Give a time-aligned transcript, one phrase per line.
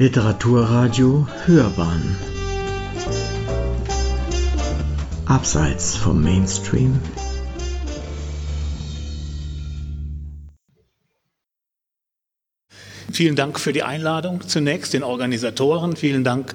[0.00, 2.16] Literaturradio Hörbahn
[5.26, 7.00] Abseits vom Mainstream
[13.10, 15.96] Vielen Dank für die Einladung zunächst den Organisatoren.
[15.96, 16.54] Vielen Dank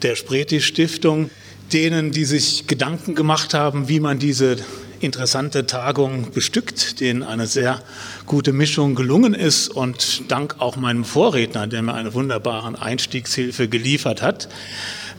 [0.00, 1.28] der Spreti Stiftung,
[1.74, 4.56] denen, die sich Gedanken gemacht haben, wie man diese
[5.00, 7.82] interessante Tagung bestückt, denen eine sehr
[8.26, 14.22] gute Mischung gelungen ist und dank auch meinem Vorredner, der mir eine wunderbare Einstiegshilfe geliefert
[14.22, 14.48] hat.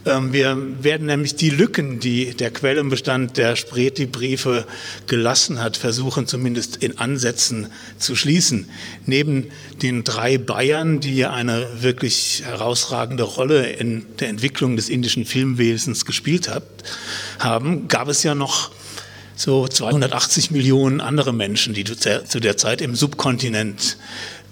[0.06, 4.66] Ähm, wir werden nämlich die Lücken, die der Quellenbestand der Spreti-Briefe
[5.08, 7.68] gelassen hat, versuchen zumindest in Ansätzen
[7.98, 8.70] zu schließen.
[9.06, 9.48] Neben
[9.82, 16.50] den drei Bayern, die eine wirklich herausragende Rolle in der Entwicklung des indischen Filmwesens gespielt
[17.40, 18.72] haben, gab es ja noch
[19.40, 23.98] so 280 Millionen andere Menschen, die zu der Zeit im Subkontinent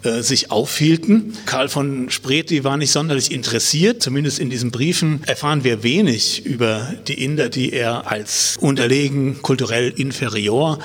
[0.04, 1.34] äh, sich aufhielten.
[1.46, 6.94] Karl von Spreti war nicht sonderlich interessiert, zumindest in diesen Briefen erfahren wir wenig über
[7.08, 10.80] die Inder, die er als unterlegen, kulturell inferior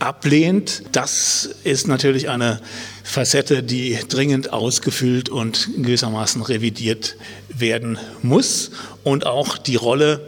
[0.00, 0.82] ablehnt.
[0.90, 2.60] Das ist natürlich eine
[3.04, 7.16] Facette, die dringend ausgefüllt und gewissermaßen revidiert
[7.48, 8.72] werden muss.
[9.04, 10.26] Und auch die Rolle,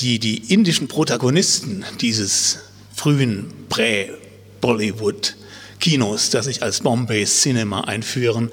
[0.00, 2.58] die die indischen Protagonisten dieses
[2.94, 5.36] frühen Prä-Bollywood
[5.80, 8.50] Kinos, das ich als Bombay Cinema einführen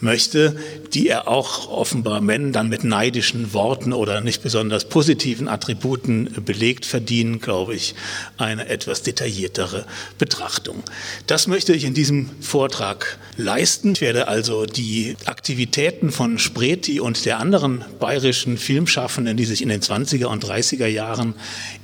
[0.00, 0.56] möchte,
[0.94, 6.86] die er auch offenbar, wenn dann mit neidischen Worten oder nicht besonders positiven Attributen belegt,
[6.86, 7.94] verdienen, glaube ich,
[8.36, 9.84] eine etwas detailliertere
[10.18, 10.82] Betrachtung.
[11.26, 13.92] Das möchte ich in diesem Vortrag leisten.
[13.92, 19.68] Ich werde also die Aktivitäten von Spreti und der anderen bayerischen Filmschaffenden, die sich in
[19.68, 21.34] den 20er und 30er Jahren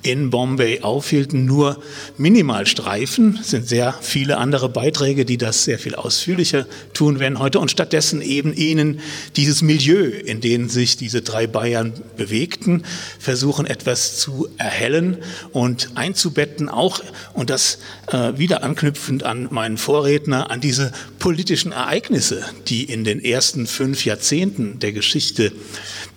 [0.03, 1.83] in Bombay aufhielten, nur
[2.17, 3.39] minimal streifen.
[3.41, 7.71] Es sind sehr viele andere Beiträge, die das sehr viel ausführlicher tun werden heute und
[7.71, 9.01] stattdessen stattdessen eben ihnen
[9.37, 12.85] dieses Milieu, in dem sich diese drei Bayern bewegten,
[13.19, 15.19] versuchen etwas zu erhellen
[15.53, 17.03] und einzubetten, auch,
[17.33, 23.25] und das äh, wieder anknüpfend an meinen Vorredner, an diese politischen Ereignisse, die in den
[23.25, 25.53] ersten fünf Jahrzehnten der Geschichte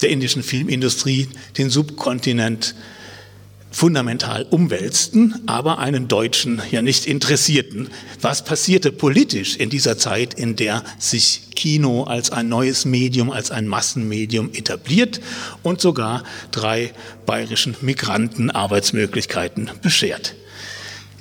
[0.02, 2.76] der indischen Filmindustrie den Subkontinent
[3.78, 7.90] fundamental umwälzten, aber einen Deutschen ja nicht interessierten.
[8.22, 13.52] Was passierte politisch in dieser Zeit, in der sich Kino als ein neues Medium, als
[13.52, 15.22] ein Massenmedium etabliert
[15.62, 16.92] und sogar drei
[17.28, 20.34] bayerischen Migranten Arbeitsmöglichkeiten beschert?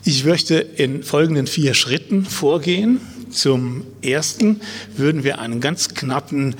[0.06, 3.02] Ich möchte in folgenden vier Schritten vorgehen.
[3.30, 4.62] Zum ersten
[4.96, 6.54] würden wir einen ganz knappen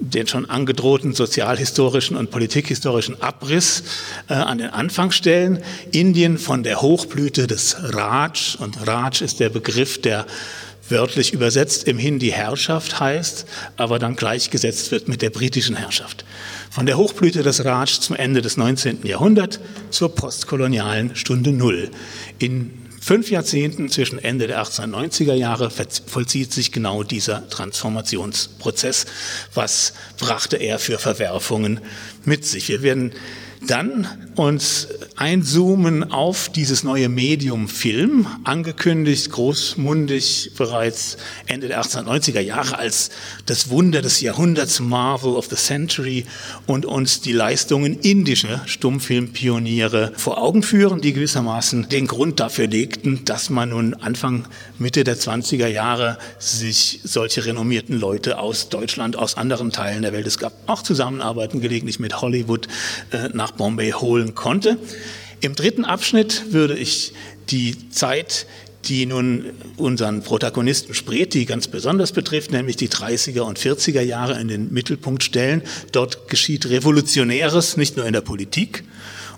[0.00, 3.82] den schon angedrohten sozialhistorischen und politikhistorischen Abriss
[4.28, 5.60] äh, an den Anfang stellen.
[5.92, 10.26] Indien von der Hochblüte des Raj, und Raj ist der Begriff, der
[10.88, 16.24] wörtlich übersetzt im Hindi Herrschaft heißt, aber dann gleichgesetzt wird mit der britischen Herrschaft.
[16.70, 19.04] Von der Hochblüte des Raj zum Ende des 19.
[19.04, 19.60] Jahrhunderts
[19.90, 21.90] zur postkolonialen Stunde Null.
[22.38, 29.06] In fünf Jahrzehnten zwischen Ende der 1890er Jahre vollzieht sich genau dieser Transformationsprozess.
[29.54, 31.80] Was brachte er für Verwerfungen
[32.26, 32.68] mit sich?
[32.68, 33.12] Wir werden
[33.66, 42.78] dann uns einzoomen auf dieses neue Medium Film, angekündigt großmundig bereits Ende der 1890er Jahre
[42.78, 43.10] als
[43.46, 46.24] das Wunder des Jahrhunderts, Marvel of the Century
[46.66, 53.24] und uns die Leistungen indischer Stummfilmpioniere vor Augen führen, die gewissermaßen den Grund dafür legten,
[53.24, 54.46] dass man nun Anfang,
[54.78, 60.26] Mitte der 20er Jahre sich solche renommierten Leute aus Deutschland, aus anderen Teilen der Welt,
[60.26, 62.68] es gab auch Zusammenarbeiten gelegentlich mit Hollywood,
[63.10, 64.78] äh, nach Bombay holen konnte.
[65.40, 67.12] Im dritten Abschnitt würde ich
[67.50, 68.46] die Zeit,
[68.84, 74.48] die nun unseren Protagonisten Spreti ganz besonders betrifft, nämlich die 30er und 40er Jahre in
[74.48, 75.62] den Mittelpunkt stellen.
[75.92, 78.84] Dort geschieht Revolutionäres, nicht nur in der Politik,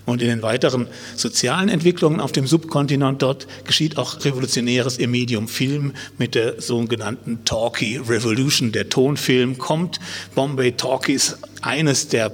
[0.05, 5.47] und in den weiteren sozialen Entwicklungen auf dem Subkontinent dort geschieht auch Revolutionäres im Medium
[5.47, 8.71] Film mit der sogenannten Talkie Revolution.
[8.71, 9.99] Der Tonfilm kommt.
[10.33, 12.31] Bombay Talkies, eines der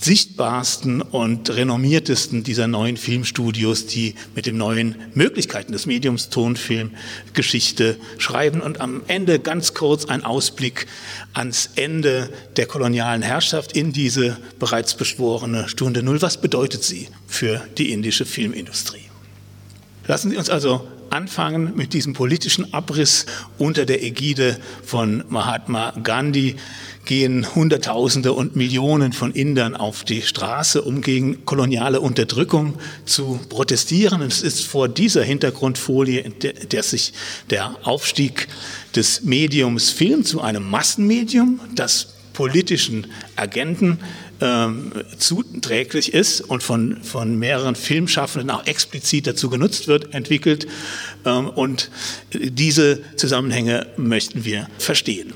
[0.00, 6.92] sichtbarsten und renommiertesten dieser neuen Filmstudios, die mit den neuen Möglichkeiten des Mediums Tonfilm
[7.34, 8.62] Geschichte schreiben.
[8.62, 10.86] Und am Ende ganz kurz ein Ausblick
[11.34, 16.22] ans Ende der kolonialen Herrschaft in diese bereits beschworene Stunde Null.
[16.22, 19.04] Was bedeutet sie für die indische Filmindustrie?
[20.06, 23.26] Lassen Sie uns also anfangen mit diesem politischen Abriss
[23.58, 26.56] unter der Ägide von Mahatma Gandhi
[27.04, 32.74] gehen Hunderttausende und Millionen von Indern auf die Straße, um gegen koloniale Unterdrückung
[33.04, 34.22] zu protestieren.
[34.22, 37.12] es ist vor dieser Hintergrundfolie, in der, der sich
[37.48, 38.48] der Aufstieg
[38.94, 43.98] des Mediums Film zu einem Massenmedium, das politischen Agenten
[44.40, 50.66] ähm, zuträglich ist und von, von mehreren Filmschaffenden auch explizit dazu genutzt wird, entwickelt.
[51.24, 51.90] Ähm, und
[52.32, 55.34] diese Zusammenhänge möchten wir verstehen.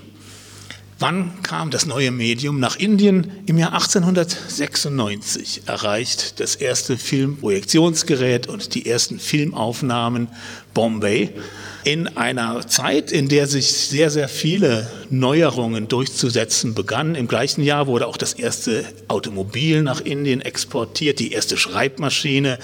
[1.00, 3.32] Wann kam das neue Medium nach Indien?
[3.46, 10.28] Im Jahr 1896 erreicht das erste Filmprojektionsgerät und die ersten Filmaufnahmen
[10.74, 11.30] Bombay
[11.84, 17.14] in einer Zeit, in der sich sehr, sehr viele Neuerungen durchzusetzen begannen.
[17.14, 22.58] Im gleichen Jahr wurde auch das erste Automobil nach Indien exportiert, die erste Schreibmaschine,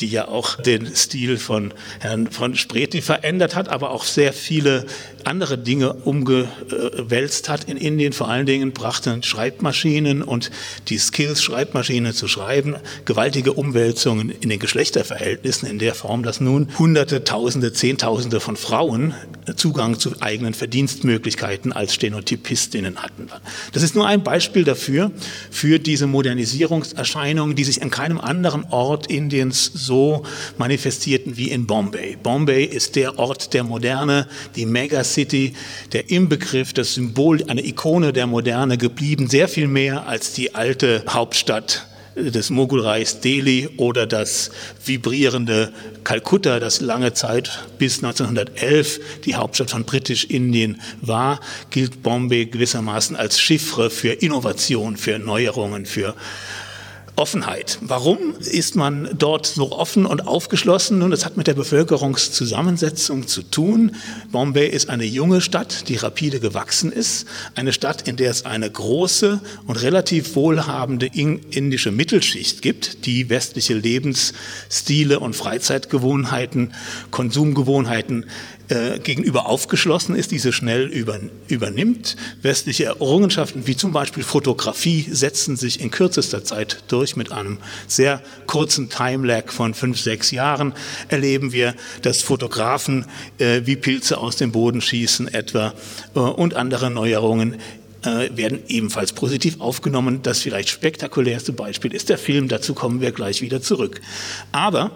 [0.00, 4.86] die ja auch den Stil von Herrn von Spreti verändert hat, aber auch sehr viele
[5.24, 8.14] andere Dinge umgewälzt hat in Indien.
[8.14, 10.50] Vor allen Dingen brachten Schreibmaschinen und
[10.88, 16.68] die Skills, Schreibmaschine zu schreiben, gewaltige Umwälzungen in den Geschlechterverhältnissen in der Form, dass nun
[16.78, 19.14] Hunderte, Tausende, Zehntausende von Frauen
[19.56, 23.28] Zugang zu eigenen Verdienstmöglichkeiten als Stenotypistinnen hatten.
[23.72, 25.10] Das ist nur ein Beispiel dafür,
[25.50, 30.24] für diese Modernisierungserscheinungen, die sich an keinem anderen Ort Indiens so
[30.58, 32.16] manifestierten wie in Bombay.
[32.22, 35.54] Bombay ist der Ort der Moderne, die Megacity,
[35.92, 41.04] der Inbegriff, das Symbol, eine Ikone der Moderne geblieben, sehr viel mehr als die alte
[41.08, 44.50] Hauptstadt des Mogulreichs Delhi oder das
[44.84, 45.72] vibrierende
[46.04, 53.40] Kalkutta, das lange Zeit bis 1911 die Hauptstadt von Britisch-Indien war, gilt Bombay gewissermaßen als
[53.40, 56.14] Chiffre für Innovation, für Neuerungen, für
[57.14, 57.78] Offenheit.
[57.82, 60.98] Warum ist man dort so offen und aufgeschlossen?
[60.98, 63.94] Nun, das hat mit der Bevölkerungszusammensetzung zu tun.
[64.30, 67.26] Bombay ist eine junge Stadt, die rapide gewachsen ist.
[67.54, 73.74] Eine Stadt, in der es eine große und relativ wohlhabende indische Mittelschicht gibt, die westliche
[73.74, 76.72] Lebensstile und Freizeitgewohnheiten,
[77.10, 78.24] Konsumgewohnheiten
[78.72, 82.16] äh, gegenüber aufgeschlossen ist, diese schnell über, übernimmt.
[82.40, 87.14] Westliche Errungenschaften wie zum Beispiel Fotografie setzen sich in kürzester Zeit durch.
[87.14, 90.72] Mit einem sehr kurzen Timelag von fünf, sechs Jahren
[91.08, 93.04] erleben wir, dass Fotografen
[93.36, 95.74] äh, wie Pilze aus dem Boden schießen etwa
[96.14, 97.56] äh, und andere Neuerungen
[98.04, 100.22] äh, werden ebenfalls positiv aufgenommen.
[100.22, 104.00] Das vielleicht spektakulärste Beispiel ist der Film, dazu kommen wir gleich wieder zurück.
[104.50, 104.92] Aber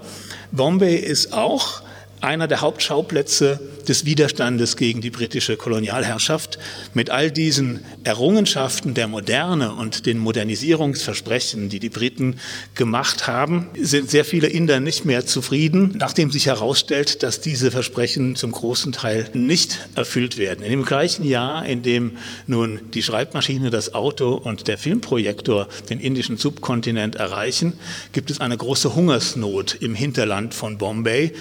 [0.51, 1.83] Bombay ist auch
[2.21, 6.59] einer der Hauptschauplätze des Widerstandes gegen die britische Kolonialherrschaft.
[6.95, 12.39] Mit all diesen Errungenschaften der Moderne und den Modernisierungsversprechen, die die Briten
[12.75, 18.37] gemacht haben, sind sehr viele Inder nicht mehr zufrieden, nachdem sich herausstellt, dass diese Versprechen
[18.37, 20.65] zum großen Teil nicht erfüllt werden.
[20.65, 22.13] In dem gleichen Jahr, in dem
[22.47, 27.75] nun die Schreibmaschine, das Auto und der Filmprojektor den indischen Subkontinent erreichen,
[28.13, 31.33] gibt es eine große Hungersnot im Hinterland von Bombay.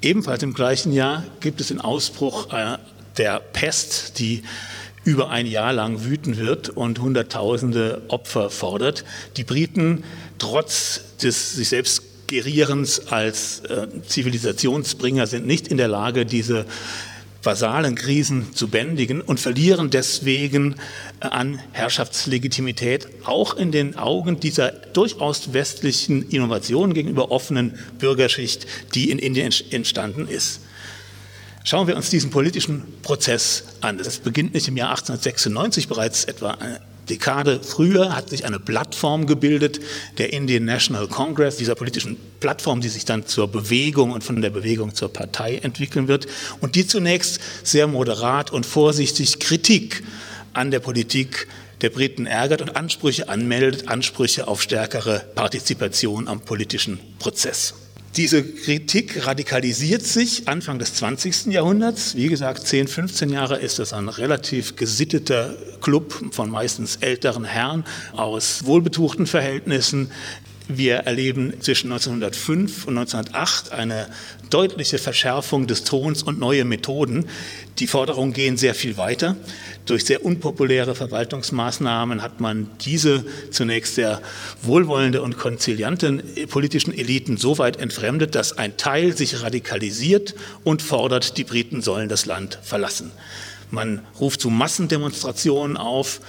[0.00, 2.78] Ebenfalls im gleichen Jahr gibt es den Ausbruch äh,
[3.16, 4.44] der Pest, die
[5.02, 9.04] über ein Jahr lang wüten wird und Hunderttausende Opfer fordert.
[9.36, 10.04] Die Briten,
[10.38, 16.66] trotz des sich selbst Gerierens als äh, Zivilisationsbringer, sind nicht in der Lage, diese
[17.42, 20.74] basalen Krisen zu bändigen und verlieren deswegen
[21.20, 29.10] äh, an Herrschaftslegitimität, auch in den Augen dieser durchaus westlichen Innovationen gegenüber offenen Bürgerschicht, die
[29.10, 30.60] in Indien entstanden ist.
[31.64, 33.98] Schauen wir uns diesen politischen Prozess an.
[33.98, 39.26] Das beginnt nicht im Jahr 1896, bereits etwa eine Dekade früher hat sich eine Plattform
[39.26, 39.80] gebildet,
[40.18, 44.50] der Indian National Congress, dieser politischen Plattform, die sich dann zur Bewegung und von der
[44.50, 46.26] Bewegung zur Partei entwickeln wird
[46.60, 50.02] und die zunächst sehr moderat und vorsichtig Kritik
[50.52, 51.48] an der Politik
[51.80, 57.74] der Briten ärgert und Ansprüche anmeldet, Ansprüche auf stärkere Partizipation am politischen Prozess.
[58.16, 61.46] Diese Kritik radikalisiert sich Anfang des 20.
[61.46, 62.16] Jahrhunderts.
[62.16, 67.84] Wie gesagt, 10, 15 Jahre ist das ein relativ gesitteter Club von meistens älteren Herren
[68.12, 70.10] aus wohlbetuchten Verhältnissen,
[70.68, 74.06] wir erleben zwischen 1905 und 1908 eine
[74.50, 77.26] deutliche Verschärfung des Tons und neue Methoden.
[77.78, 79.36] Die Forderungen gehen sehr viel weiter.
[79.86, 84.20] Durch sehr unpopuläre Verwaltungsmaßnahmen hat man diese zunächst sehr
[84.62, 90.34] wohlwollende und konzilianten politischen Eliten so weit entfremdet, dass ein Teil sich radikalisiert
[90.64, 93.10] und fordert, die Briten sollen das Land verlassen.
[93.70, 96.20] Man ruft zu Massendemonstrationen auf.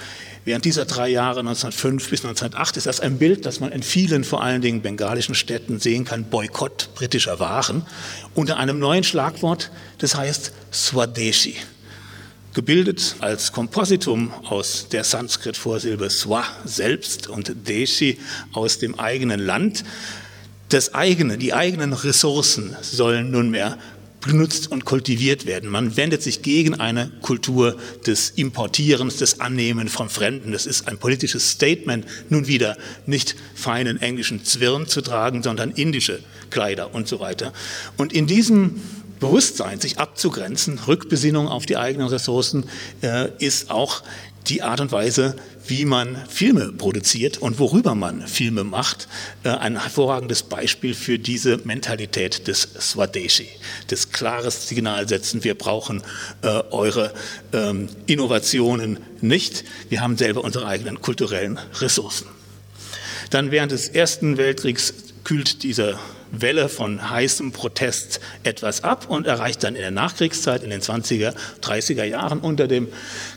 [0.50, 4.24] Während dieser drei Jahre 1905 bis 1908 ist das ein Bild, das man in vielen,
[4.24, 7.86] vor allen Dingen bengalischen Städten sehen kann, Boykott britischer Waren,
[8.34, 11.56] unter einem neuen Schlagwort, das heißt Swadeshi.
[12.56, 18.18] Gebildet als Kompositum aus der Sanskrit-Vorsilbe Swa selbst und Deshi
[18.51, 19.84] aus dem eigenen Land.
[20.70, 23.77] Das eigene, die eigenen Ressourcen sollen nunmehr
[24.22, 25.70] benutzt und kultiviert werden.
[25.70, 30.52] Man wendet sich gegen eine Kultur des Importierens, des Annehmen von Fremden.
[30.52, 36.20] Das ist ein politisches Statement, nun wieder nicht feinen englischen Zwirn zu tragen, sondern indische
[36.50, 37.54] Kleider und so weiter.
[37.98, 38.82] Und in diesem
[39.20, 42.64] Bewusstsein, sich abzugrenzen, Rückbesinnung auf die eigenen Ressourcen,
[43.02, 44.02] äh, ist auch
[44.48, 45.36] die Art und Weise,
[45.67, 49.08] wie man Filme produziert und worüber man Filme macht,
[49.43, 53.48] äh, ein hervorragendes Beispiel für diese Mentalität des Swadeshi,
[53.91, 56.01] des klares Signal setzen, wir brauchen
[56.41, 57.13] äh, eure
[57.53, 62.27] ähm, Innovationen nicht, wir haben selber unsere eigenen kulturellen Ressourcen.
[63.29, 64.93] Dann während des Ersten Weltkriegs
[65.24, 66.00] kühlt dieser
[66.31, 71.33] Welle von heißem Protest etwas ab und erreicht dann in der Nachkriegszeit, in den 20er,
[71.62, 72.88] 30er Jahren unter dem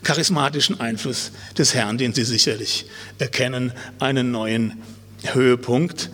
[0.03, 2.85] charismatischen Einfluss des Herrn, den Sie sicherlich
[3.19, 4.81] erkennen, einen neuen
[5.31, 6.09] Höhepunkt.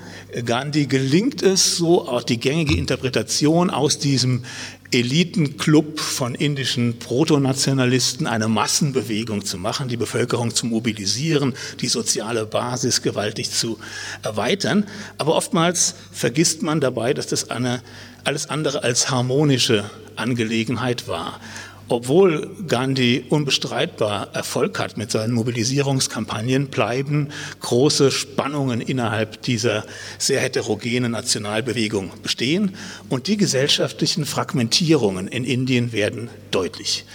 [0.45, 4.43] Gandhi gelingt es, so auch die gängige Interpretation aus diesem
[4.91, 13.01] Elitenclub von indischen Protonationalisten eine Massenbewegung zu machen, die Bevölkerung zu mobilisieren, die soziale Basis
[13.03, 13.77] gewaltig zu
[14.23, 14.85] erweitern.
[15.19, 17.83] Aber oftmals vergisst man dabei, dass das eine
[18.23, 21.39] alles andere als harmonische Angelegenheit war.
[21.91, 27.29] Obwohl Gandhi unbestreitbar Erfolg hat mit seinen Mobilisierungskampagnen, bleiben
[27.61, 29.83] große Spannungen innerhalb dieser
[30.19, 32.75] sehr heterogenen Nationalbewegung bestehen
[33.09, 37.05] und die gesellschaftlichen Fragmentierungen in Indien werden deutlich.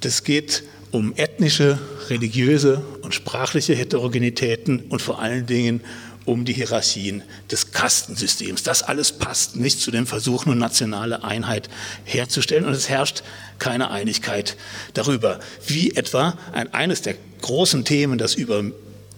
[0.00, 5.86] Das geht um ethnische, religiöse und sprachliche Heterogenitäten und vor allen Dingen um
[6.26, 8.62] die Hierarchien des Kastensystems.
[8.62, 11.68] Das alles passt nicht zu dem Versuch, nur nationale Einheit
[12.04, 13.22] herzustellen und es herrscht
[13.58, 14.56] keine Einigkeit
[14.94, 15.40] darüber.
[15.66, 18.64] Wie etwa ein, eines der großen Themen, das über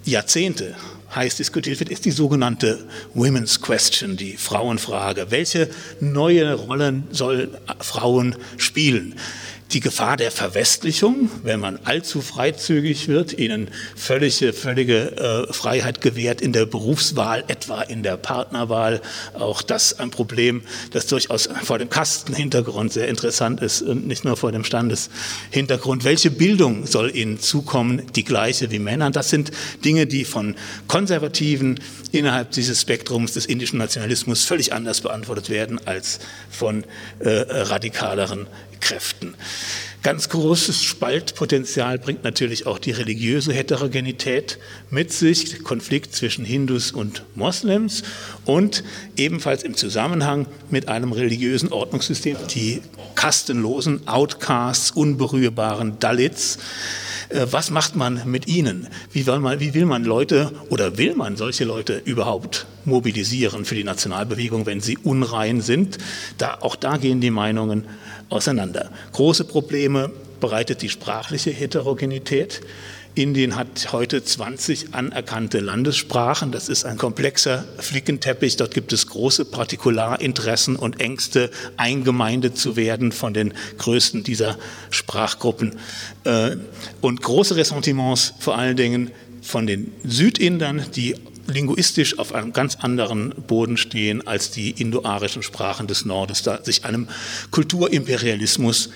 [0.04, 0.74] Jahrzehnte
[1.14, 5.30] heiß diskutiert wird, ist die sogenannte Women's Question, die Frauenfrage.
[5.30, 5.68] Welche
[6.00, 9.14] neue Rollen sollen Frauen spielen?
[9.72, 16.40] Die Gefahr der Verwestlichung, wenn man allzu freizügig wird, ihnen völlige, völlige äh, Freiheit gewährt
[16.40, 19.00] in der Berufswahl, etwa in der Partnerwahl.
[19.34, 24.36] Auch das ein Problem, das durchaus vor dem Kastenhintergrund sehr interessant ist und nicht nur
[24.36, 26.04] vor dem Standeshintergrund.
[26.04, 29.12] Welche Bildung soll ihnen zukommen, die gleiche wie Männern?
[29.12, 29.52] Das sind
[29.84, 30.54] Dinge, die von
[30.88, 31.80] Konservativen
[32.12, 36.84] innerhalb dieses Spektrums des indischen Nationalismus völlig anders beantwortet werden als von
[37.18, 38.46] äh, radikaleren
[38.80, 39.34] Kräften.
[40.02, 44.58] Ganz großes Spaltpotenzial bringt natürlich auch die religiöse Heterogenität
[44.90, 48.02] mit sich, Konflikt zwischen Hindus und Moslems
[48.44, 48.82] und
[49.16, 52.82] ebenfalls im Zusammenhang mit einem religiösen Ordnungssystem die
[53.14, 56.58] kastenlosen Outcasts, unberührbaren Dalits,
[57.28, 58.88] äh, was macht man mit ihnen?
[59.12, 63.74] Wie will man, wie will man Leute oder will man solche Leute überhaupt mobilisieren für
[63.74, 65.98] die Nationalbewegung, wenn sie unrein sind?
[66.38, 67.84] Da, auch da gehen die Meinungen
[68.28, 68.90] auseinander.
[69.12, 70.10] Große Probleme
[70.40, 72.60] bereitet die sprachliche Heterogenität.
[73.14, 76.50] Indien hat heute 20 anerkannte Landessprachen.
[76.50, 78.56] Das ist ein komplexer Flickenteppich.
[78.56, 84.58] Dort gibt es große Partikularinteressen und Ängste, eingemeindet zu werden von den größten dieser
[84.90, 85.76] Sprachgruppen.
[86.24, 86.56] Äh,
[87.02, 89.10] und große Ressentiments vor allen Dingen
[89.42, 95.86] von den Südindern, die linguistisch auf einem ganz anderen Boden stehen als die indoarischen Sprachen
[95.86, 97.08] des Nordens, da sich einem
[97.50, 98.90] Kulturimperialismus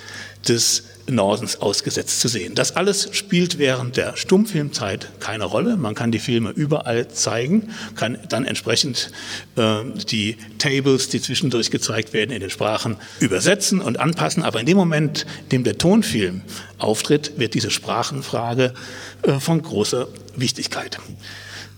[0.49, 2.55] des Nordens ausgesetzt zu sehen.
[2.55, 5.77] Das alles spielt während der Stummfilmzeit keine Rolle.
[5.77, 9.13] Man kann die Filme überall zeigen, kann dann entsprechend
[9.57, 14.43] äh, die Tables, die zwischendurch gezeigt werden, in den Sprachen übersetzen und anpassen.
[14.43, 16.43] Aber in dem Moment, in dem der Tonfilm
[16.79, 18.75] auftritt, wird diese Sprachenfrage
[19.23, 20.99] äh, von großer Wichtigkeit.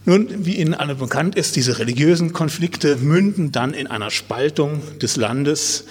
[0.08, 5.16] Nun, wie Ihnen alle bekannt ist, diese religiösen Konflikte münden dann in einer Spaltung des
[5.16, 5.84] Landes,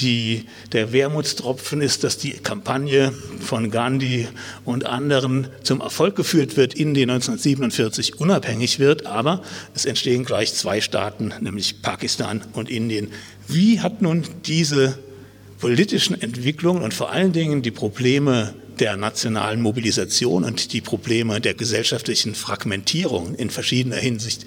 [0.00, 4.26] die, der Wermutstropfen ist, dass die Kampagne von Gandhi
[4.64, 9.40] und anderen zum Erfolg geführt wird, Indien 1947 unabhängig wird, aber
[9.72, 13.12] es entstehen gleich zwei Staaten, nämlich Pakistan und Indien.
[13.46, 14.98] Wie hat nun diese
[15.60, 21.54] politischen Entwicklungen und vor allen Dingen die Probleme der nationalen Mobilisation und die Probleme der
[21.54, 24.46] gesellschaftlichen Fragmentierung in verschiedener Hinsicht,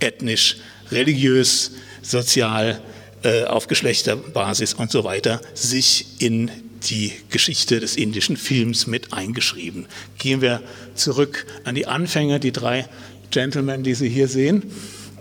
[0.00, 0.56] ethnisch,
[0.90, 2.80] religiös, sozial,
[3.22, 6.50] äh, auf Geschlechterbasis und so weiter sich in
[6.90, 9.86] die Geschichte des indischen Films mit eingeschrieben.
[10.18, 10.62] Gehen wir
[10.94, 12.86] zurück an die Anfänge, die drei
[13.30, 14.64] Gentlemen, die Sie hier sehen,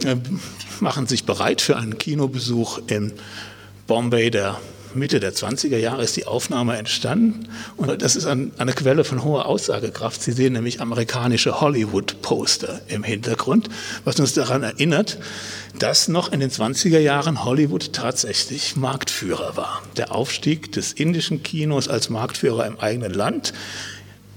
[0.04, 0.18] äh,
[0.82, 3.14] machen sich bereit für einen Kinobesuch in
[3.88, 4.60] Bombay, der
[4.96, 7.48] Mitte der 20er Jahre ist die Aufnahme entstanden
[7.78, 10.22] und das ist eine Quelle von hoher Aussagekraft.
[10.22, 13.70] Sie sehen nämlich amerikanische Hollywood-Poster im Hintergrund,
[14.04, 15.18] was uns daran erinnert,
[15.80, 19.82] dass noch in den 20er Jahren Hollywood tatsächlich Marktführer war.
[19.98, 23.54] Der Aufstieg des indischen Kinos als Marktführer im eigenen Land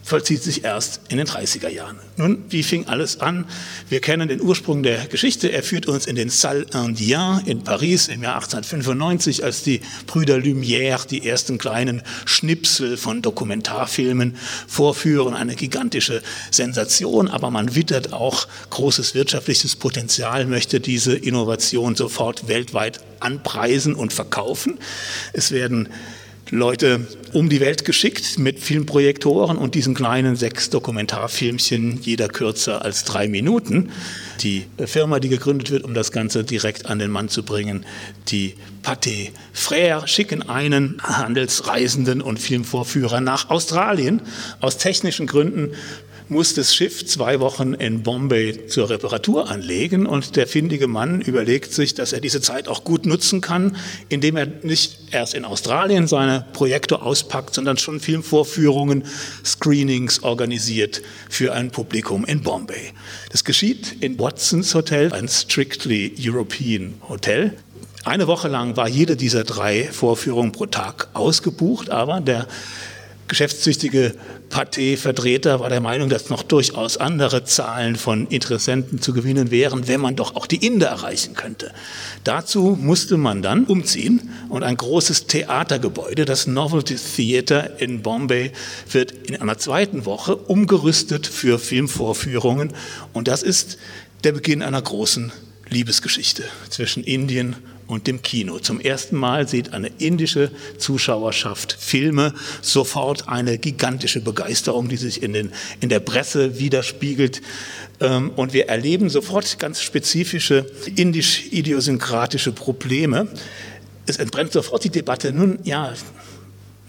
[0.07, 1.99] vollzieht sich erst in den 30er Jahren.
[2.17, 3.45] Nun, wie fing alles an?
[3.89, 5.51] Wir kennen den Ursprung der Geschichte.
[5.51, 10.37] Er führt uns in den Salle Indien in Paris im Jahr 1895, als die Brüder
[10.37, 14.37] Lumière die ersten kleinen Schnipsel von Dokumentarfilmen
[14.69, 15.35] vorführen.
[15.35, 16.23] Eine gigantische
[16.53, 24.13] Sensation, aber man wittert auch großes wirtschaftliches Potenzial, möchte diese Innovation sofort weltweit anpreisen und
[24.13, 24.79] verkaufen.
[25.33, 25.89] Es werden
[26.51, 33.03] Leute um die Welt geschickt mit Filmprojektoren und diesen kleinen sechs Dokumentarfilmchen, jeder kürzer als
[33.03, 33.91] drei Minuten.
[34.43, 37.85] Die Firma, die gegründet wird, um das Ganze direkt an den Mann zu bringen,
[38.29, 44.23] die Pathé Frère, schicken einen Handelsreisenden und Filmvorführer nach Australien.
[44.61, 45.73] Aus technischen Gründen
[46.29, 51.73] muss das Schiff zwei Wochen in Bombay zur Reparatur anlegen und der findige Mann überlegt
[51.73, 53.77] sich, dass er diese Zeit auch gut nutzen kann,
[54.09, 59.05] indem er nicht erst in Australien seine Projekte auspackt, sondern schon Filmvorführungen,
[59.45, 62.93] Screenings organisiert für ein Publikum in Bombay.
[63.31, 67.53] Das geschieht in Watsons Hotel, ein strictly European Hotel.
[68.05, 72.47] Eine Woche lang war jede dieser drei Vorführungen pro Tag ausgebucht, aber der
[73.29, 74.15] geschäftstüchtige
[74.51, 80.01] Parteivertreter war der Meinung, dass noch durchaus andere Zahlen von Interessenten zu gewinnen wären, wenn
[80.01, 81.73] man doch auch die Inder erreichen könnte.
[82.25, 88.53] Dazu musste man dann umziehen und ein großes Theatergebäude, das Novelty Theater in Bombay,
[88.91, 92.73] wird in einer zweiten Woche umgerüstet für Filmvorführungen
[93.13, 93.79] und das ist
[94.25, 95.33] der Beginn einer großen
[95.69, 98.59] Liebesgeschichte zwischen Indien und dem Kino.
[98.59, 105.33] Zum ersten Mal sieht eine indische Zuschauerschaft Filme, sofort eine gigantische Begeisterung, die sich in,
[105.33, 107.43] den, in der Presse widerspiegelt.
[108.01, 110.67] Ähm, und wir erleben sofort ganz spezifische
[110.97, 113.29] indisch-idiosynkratische Probleme.
[114.07, 115.93] Es entbrennt sofort die Debatte, nun ja,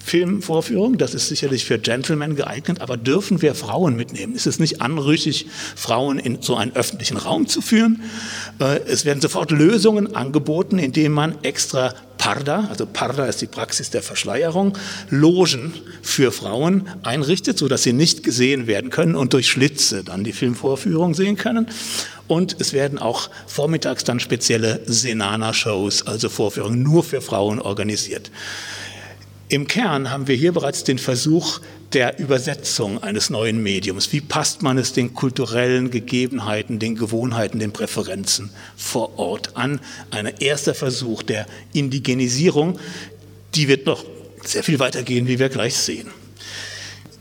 [0.08, 0.98] Filmvorführung.
[0.98, 4.36] Das ist sicherlich für Gentlemen geeignet, aber dürfen wir Frauen mitnehmen?
[4.36, 8.01] Ist es nicht anrüchig, Frauen in so einen öffentlichen Raum zu führen?
[8.60, 13.90] Äh, es werden sofort Lösungen angeboten, indem man extra Parda, also Parda ist die Praxis
[13.90, 14.77] der Verschleierung,
[15.10, 20.34] Logen für Frauen einrichtet, sodass sie nicht gesehen werden können und durch Schlitze dann die
[20.34, 21.68] Filmvorführung sehen können.
[22.27, 28.31] Und es werden auch vormittags dann spezielle Senana-Shows, also Vorführungen nur für Frauen organisiert.
[29.50, 31.62] Im Kern haben wir hier bereits den Versuch
[31.94, 34.12] der Übersetzung eines neuen Mediums.
[34.12, 39.79] Wie passt man es den kulturellen Gegebenheiten, den Gewohnheiten, den Präferenzen vor Ort an?
[40.12, 42.77] Ein erster Versuch der Indigenisierung,
[43.55, 44.03] die wird noch
[44.44, 46.10] sehr viel weitergehen, wie wir gleich sehen.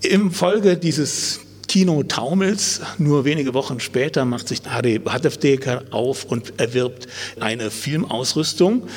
[0.00, 7.06] Im Folge dieses Kino-Taumels, nur wenige Wochen später macht sich Hadefdeker auf und erwirbt
[7.38, 8.88] eine Filmausrüstung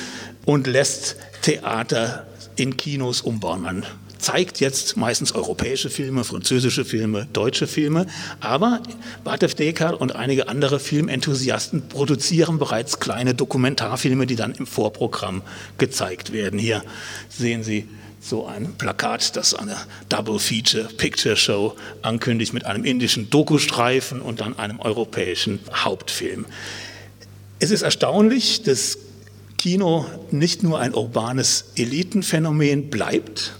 [0.46, 2.26] und lässt Theater
[2.60, 3.62] in Kinos umbauen.
[3.62, 3.86] Man
[4.17, 8.06] zeigt jetzt meistens europäische Filme, französische Filme, deutsche Filme,
[8.41, 8.82] aber
[9.24, 15.41] Bartev Dekar und einige andere Filmenthusiasten produzieren bereits kleine Dokumentarfilme, die dann im Vorprogramm
[15.78, 16.60] gezeigt werden.
[16.60, 16.84] Hier
[17.30, 17.88] sehen Sie
[18.22, 19.78] so ein Plakat, das eine
[20.10, 26.45] Double Feature Picture Show ankündigt mit einem indischen Dokustreifen und dann einem europäischen Hauptfilm.
[27.60, 28.98] Es ist erstaunlich, dass
[29.60, 33.54] Kino nicht nur ein urbanes Elitenphänomen bleibt,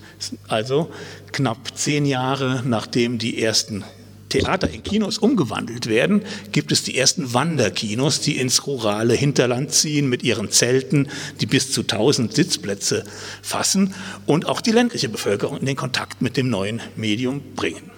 [0.47, 0.89] also
[1.33, 3.83] knapp zehn Jahre nachdem die ersten
[4.29, 6.21] Theater in Kinos umgewandelt werden,
[6.53, 11.09] gibt es die ersten Wanderkinos, die ins rurale Hinterland ziehen mit ihren Zelten,
[11.41, 13.03] die bis zu 1000 Sitzplätze
[13.41, 13.93] fassen
[14.25, 17.91] und auch die ländliche Bevölkerung in den Kontakt mit dem neuen Medium bringen.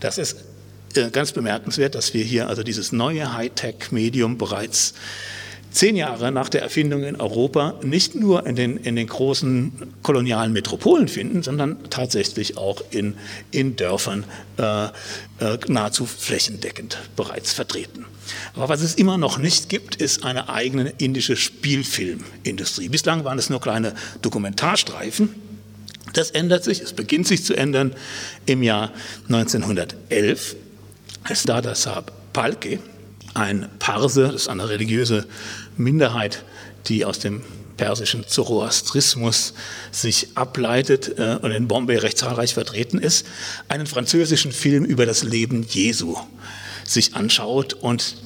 [0.00, 0.44] Das ist
[0.94, 4.92] äh, ganz bemerkenswert, dass wir hier also dieses neue Hightech-Medium bereits
[5.70, 10.52] zehn Jahre nach der Erfindung in Europa nicht nur in den, in den großen kolonialen
[10.52, 13.14] Metropolen finden, sondern tatsächlich auch in,
[13.50, 14.24] in Dörfern
[14.58, 14.90] äh, äh,
[15.68, 18.04] nahezu flächendeckend bereits vertreten.
[18.54, 22.88] Aber was es immer noch nicht gibt, ist eine eigene indische Spielfilmindustrie.
[22.88, 25.34] Bislang waren es nur kleine Dokumentarstreifen.
[26.12, 27.94] Das ändert sich, es beginnt sich zu ändern
[28.46, 28.92] im Jahr
[29.28, 30.56] 1911,
[31.22, 32.80] als Dada Saab Palke,
[33.34, 35.26] ein Parse, das ist eine religiöse
[35.80, 36.44] Minderheit,
[36.86, 37.42] die aus dem
[37.76, 39.54] persischen Zoroastrismus
[39.90, 43.26] sich ableitet äh, und in Bombay recht zahlreich vertreten ist,
[43.68, 46.16] einen französischen Film über das Leben Jesu
[46.84, 48.16] sich anschaut und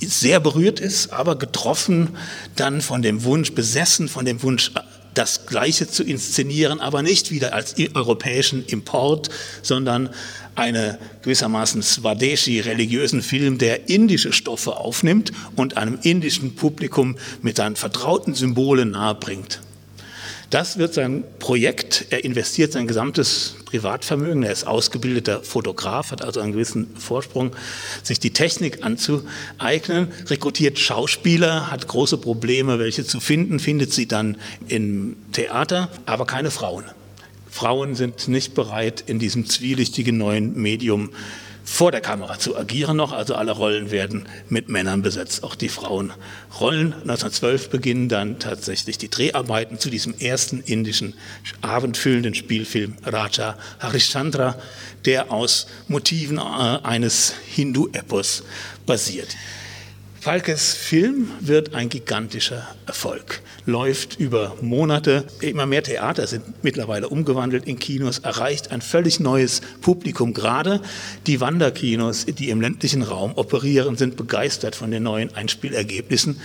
[0.00, 2.16] sehr berührt ist, aber getroffen
[2.56, 4.72] dann von dem Wunsch, besessen von dem Wunsch,
[5.14, 9.28] das Gleiche zu inszenieren, aber nicht wieder als europäischen Import,
[9.60, 10.08] sondern
[10.54, 17.76] eine gewissermaßen Swadeshi religiösen Film, der indische Stoffe aufnimmt und einem indischen Publikum mit seinen
[17.76, 19.60] vertrauten Symbolen nahebringt.
[20.52, 22.08] Das wird sein Projekt.
[22.10, 24.42] Er investiert sein gesamtes Privatvermögen.
[24.42, 27.56] Er ist ausgebildeter Fotograf, hat also einen gewissen Vorsprung,
[28.02, 34.36] sich die Technik anzueignen, rekrutiert Schauspieler, hat große Probleme, welche zu finden, findet sie dann
[34.68, 36.84] im Theater, aber keine Frauen.
[37.52, 41.10] Frauen sind nicht bereit, in diesem zwielichtigen neuen Medium
[41.64, 43.12] vor der Kamera zu agieren noch.
[43.12, 46.94] Also alle Rollen werden mit Männern besetzt, auch die Frauenrollen.
[46.94, 51.12] 1912 beginnen dann tatsächlich die Dreharbeiten zu diesem ersten indischen
[51.60, 54.56] abendfüllenden Spielfilm Raja Harishchandra,
[55.04, 58.44] der aus Motiven äh, eines Hindu-Epos
[58.86, 59.36] basiert.
[60.22, 65.24] Falkes Film wird ein gigantischer Erfolg, läuft über Monate.
[65.40, 70.32] Immer mehr Theater sind mittlerweile umgewandelt in Kinos, erreicht ein völlig neues Publikum.
[70.32, 70.80] Gerade
[71.26, 76.40] die Wanderkinos, die im ländlichen Raum operieren, sind begeistert von den neuen Einspielergebnissen.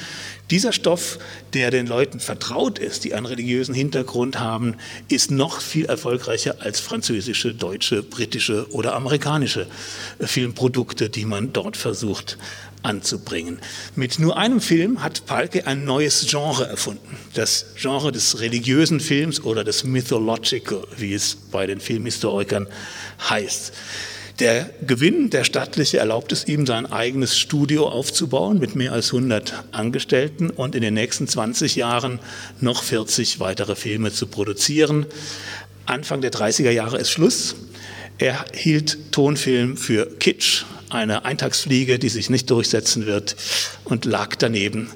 [0.49, 1.19] Dieser Stoff,
[1.53, 4.73] der den Leuten vertraut ist, die einen religiösen Hintergrund haben,
[5.07, 9.67] ist noch viel erfolgreicher als französische, deutsche, britische oder amerikanische
[10.19, 12.39] Filmprodukte, die man dort versucht
[12.83, 13.59] anzubringen.
[13.95, 17.17] Mit nur einem Film hat Palke ein neues Genre erfunden.
[17.33, 22.67] Das Genre des religiösen Films oder des Mythological, wie es bei den Filmhistorikern
[23.29, 23.73] heißt.
[24.39, 29.63] Der Gewinn, der stattliche, erlaubt es ihm, sein eigenes Studio aufzubauen mit mehr als 100
[29.71, 32.19] Angestellten und in den nächsten 20 Jahren
[32.61, 35.07] noch 40 weitere Filme zu produzieren.
[35.87, 37.55] Anfang der 30er Jahre ist Schluss.
[38.19, 43.35] Er hielt Tonfilm für Kitsch, eine Eintagsfliege, die sich nicht durchsetzen wird
[43.83, 44.89] und lag daneben,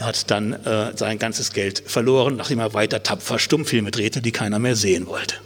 [0.00, 4.58] hat dann äh, sein ganzes Geld verloren, nachdem er weiter tapfer Stummfilme drehte, die keiner
[4.58, 5.36] mehr sehen wollte.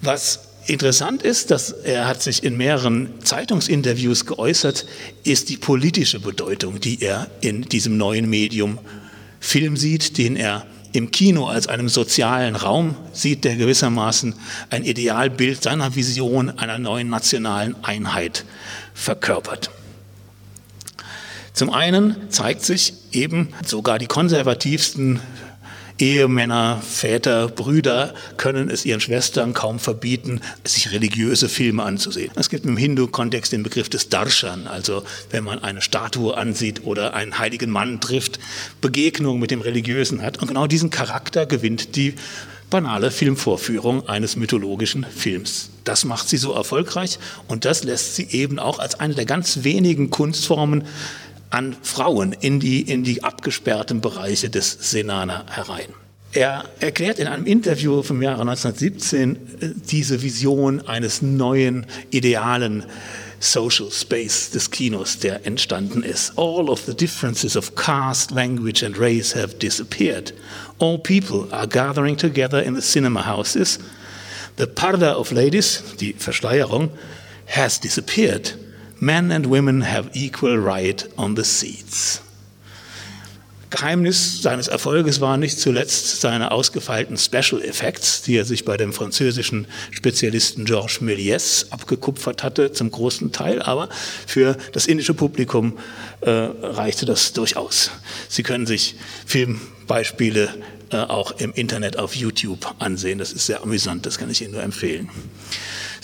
[0.00, 4.86] Was interessant ist, dass er hat sich in mehreren Zeitungsinterviews geäußert,
[5.24, 8.78] ist die politische Bedeutung, die er in diesem neuen Medium
[9.40, 14.34] Film sieht, den er im Kino als einem sozialen Raum sieht, der gewissermaßen
[14.70, 18.44] ein Idealbild seiner Vision einer neuen nationalen Einheit
[18.94, 19.70] verkörpert.
[21.54, 25.20] Zum einen zeigt sich eben sogar die konservativsten
[26.02, 32.32] Ehemänner, Väter, Brüder können es ihren Schwestern kaum verbieten, sich religiöse Filme anzusehen.
[32.34, 37.14] Es gibt im Hindu-Kontext den Begriff des Darshan, also wenn man eine Statue ansieht oder
[37.14, 38.40] einen heiligen Mann trifft,
[38.80, 40.42] Begegnung mit dem Religiösen hat.
[40.42, 42.14] Und genau diesen Charakter gewinnt die
[42.68, 45.70] banale Filmvorführung eines mythologischen Films.
[45.84, 49.62] Das macht sie so erfolgreich und das lässt sie eben auch als eine der ganz
[49.62, 50.82] wenigen Kunstformen
[51.52, 55.94] an Frauen in die, in die abgesperrten Bereiche des Senana herein.
[56.32, 62.84] Er erklärt in einem Interview vom Jahre 1917 äh, diese Vision eines neuen, idealen
[63.38, 66.32] Social Space des Kinos, der entstanden ist.
[66.38, 70.32] All of the differences of caste, language and race have disappeared.
[70.78, 73.78] All people are gathering together in the cinema houses.
[74.56, 76.90] The parda of ladies, die Verschleierung,
[77.46, 78.54] has disappeared.
[79.02, 82.20] Men and women have equal right on the seats.
[83.68, 88.92] Geheimnis seines Erfolges waren nicht zuletzt seine ausgefeilten Special Effects, die er sich bei dem
[88.92, 93.88] französischen Spezialisten Georges Méliès abgekupfert hatte, zum großen Teil, aber
[94.24, 95.76] für das indische Publikum
[96.20, 97.90] äh, reichte das durchaus.
[98.28, 98.94] Sie können sich
[99.26, 100.54] Filmbeispiele
[100.92, 103.18] äh, auch im Internet auf YouTube ansehen.
[103.18, 105.10] Das ist sehr amüsant, das kann ich Ihnen nur empfehlen.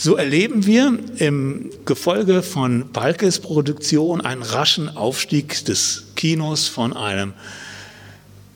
[0.00, 7.32] So erleben wir im Gefolge von Balkes Produktion einen raschen Aufstieg des Kinos von einem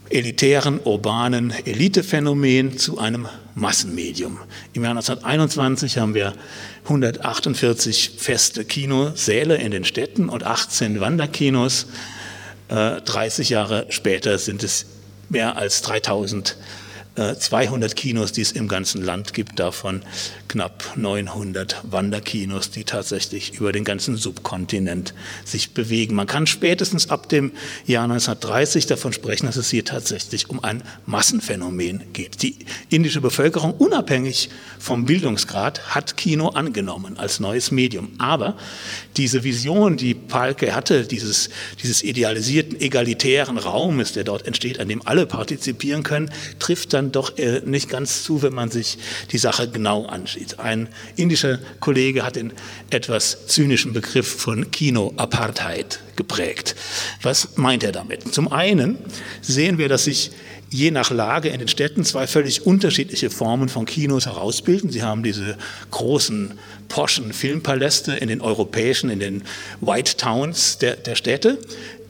[0.09, 3.27] elitären, urbanen Elitephänomen zu einem
[3.57, 4.39] Massenmedium.
[4.73, 6.33] Im Jahr 1921 haben wir
[6.85, 11.89] 148 feste Kinosäle in den Städten und 18 Wanderkinos.
[12.69, 14.87] 30 äh, Jahre später sind es
[15.29, 16.57] mehr als 3000
[17.15, 20.03] 200 äh, Kinos, die es im ganzen Land gibt, davon
[20.49, 25.13] knapp 900 Wanderkinos, die tatsächlich über den ganzen Subkontinent
[25.45, 26.15] sich bewegen.
[26.15, 27.53] Man kann spätestens ab dem
[27.87, 32.43] Jahr 1930 davon sprechen, dass es hier tatsächlich um ein Massenphänomen geht.
[32.43, 32.57] Die
[32.89, 34.49] indische Bevölkerung, unabhängig
[34.79, 38.13] vom Bildungsgrad, hat Kino angenommen als neues Medium.
[38.17, 38.57] Aber
[39.19, 41.51] diese Vision, die Palke hatte, dieses,
[41.83, 47.13] dieses idealisierten, egalitären Raumes, der dort entsteht, an dem alle partizipieren können, trifft dann dann
[47.13, 48.99] doch äh, nicht ganz zu, wenn man sich
[49.31, 50.59] die Sache genau ansieht.
[50.59, 52.53] Ein indischer Kollege hat den
[52.91, 56.77] etwas zynischen Begriff von Kino-Apartheid geprägt.
[57.23, 58.33] Was meint er damit?
[58.33, 58.99] Zum einen
[59.41, 60.31] sehen wir, dass sich
[60.71, 64.91] je nach Lage in den Städten zwei völlig unterschiedliche Formen von Kinos herausbilden.
[64.91, 65.57] Sie haben diese
[65.91, 69.43] großen, poschen Filmpaläste in den europäischen, in den
[69.81, 71.59] White Towns der, der Städte.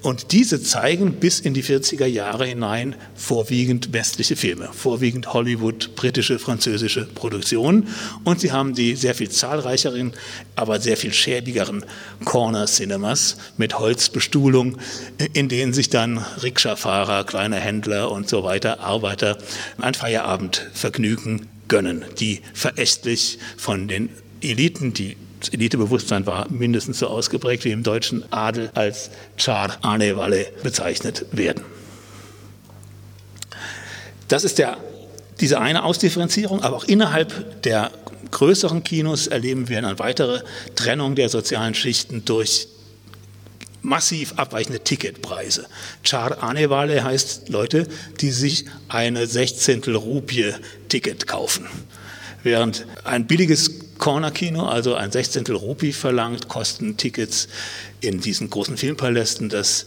[0.02, 6.40] Und diese zeigen bis in die 40er Jahre hinein vorwiegend westliche Filme, vorwiegend Hollywood, britische,
[6.40, 7.86] französische Produktionen.
[8.24, 10.12] Und sie haben die sehr viel zahlreicheren,
[10.56, 11.84] aber sehr viel schäbigeren
[12.24, 14.78] Corner Cinemas mit Holzbestuhlung,
[15.34, 19.38] in denen sich dann Rikscha-Fahrer, kleine Händler und so weiter, Arbeiter
[19.78, 24.08] ein Feierabendvergnügen gönnen, die verächtlich von den
[24.42, 25.16] Eliten, die
[25.48, 31.64] Elitebewusstsein war mindestens so ausgeprägt wie im deutschen Adel als Char Anevalle bezeichnet werden.
[34.28, 34.76] Das ist der,
[35.40, 37.90] diese eine Ausdifferenzierung, aber auch innerhalb der
[38.30, 40.42] größeren Kinos erleben wir eine weitere
[40.74, 42.68] Trennung der sozialen Schichten durch
[43.82, 45.66] massiv abweichende Ticketpreise.
[46.02, 47.86] Char Anevale heißt Leute,
[48.20, 50.54] die sich eine Sechzehntel Rupie
[50.88, 51.66] Ticket kaufen.
[52.42, 53.70] Während ein billiges
[54.02, 57.46] Corner-Kino, also ein Sechzehntel Rupi verlangt, kosten Tickets
[58.00, 59.86] in diesen großen Filmpalästen das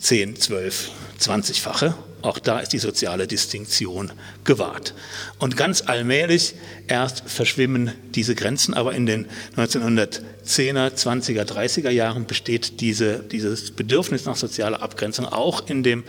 [0.00, 1.94] 10, 12, 20-fache.
[2.22, 4.10] Auch da ist die soziale Distinktion
[4.42, 4.94] gewahrt.
[5.38, 6.56] Und ganz allmählich
[6.88, 14.24] erst verschwimmen diese Grenzen, aber in den 1910er, 20er, 30er Jahren besteht diese, dieses Bedürfnis
[14.24, 16.02] nach sozialer Abgrenzung auch in, dem,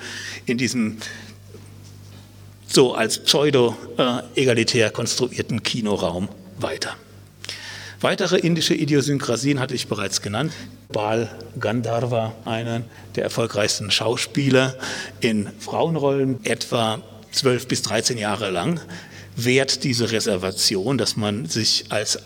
[0.48, 0.98] in diesem
[2.66, 6.98] so als pseudo-egalitär konstruierten Kinoraum weiter.
[8.04, 10.52] Weitere indische Idiosynkrasien hatte ich bereits genannt.
[10.92, 12.82] Bal Gandharva, einer
[13.16, 14.76] der erfolgreichsten Schauspieler
[15.22, 18.82] in Frauenrollen, etwa 12 bis 13 Jahre lang,
[19.38, 22.20] wehrt diese Reservation, dass man sich als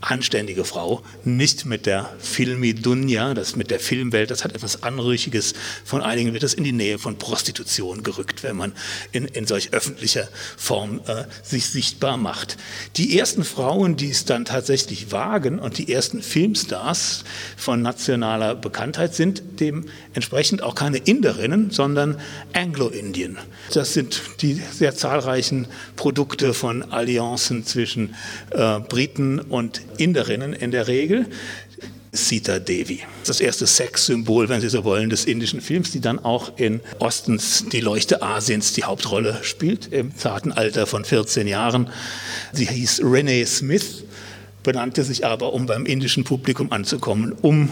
[0.00, 5.54] anständige Frau, nicht mit der Filmi Dunja, das mit der Filmwelt, das hat etwas Anrüchiges.
[5.84, 8.72] Von einigen wird es in die Nähe von Prostitution gerückt, wenn man
[9.12, 12.56] in, in solch öffentlicher Form äh, sich sichtbar macht.
[12.96, 17.24] Die ersten Frauen, die es dann tatsächlich wagen und die ersten Filmstars
[17.56, 22.18] von nationaler Bekanntheit sind dementsprechend auch keine Inderinnen, sondern
[22.52, 23.38] Anglo-Indien.
[23.72, 28.14] Das sind die sehr zahlreichen Produkte von Allianzen zwischen
[28.50, 31.26] äh, Briten und Inderinnen in der Regel.
[32.12, 33.00] Sita Devi.
[33.24, 37.66] Das erste Sexsymbol, wenn Sie so wollen, des indischen Films, die dann auch in Ostens
[37.70, 41.88] die Leuchte Asiens die Hauptrolle spielt, im zarten Alter von 14 Jahren.
[42.52, 44.02] Sie hieß Renee Smith,
[44.64, 47.68] benannte sich aber, um beim indischen Publikum anzukommen, um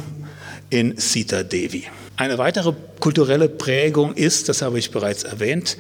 [0.71, 1.87] in Sita Devi.
[2.17, 5.79] Eine weitere kulturelle Prägung ist, das habe ich bereits erwähnt,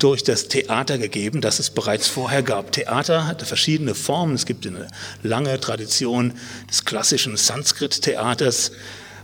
[0.00, 2.72] durch das Theater gegeben, das es bereits vorher gab.
[2.72, 4.34] Theater hatte verschiedene Formen.
[4.34, 4.88] Es gibt eine
[5.22, 6.32] lange Tradition
[6.68, 8.72] des klassischen Sanskrit-Theaters.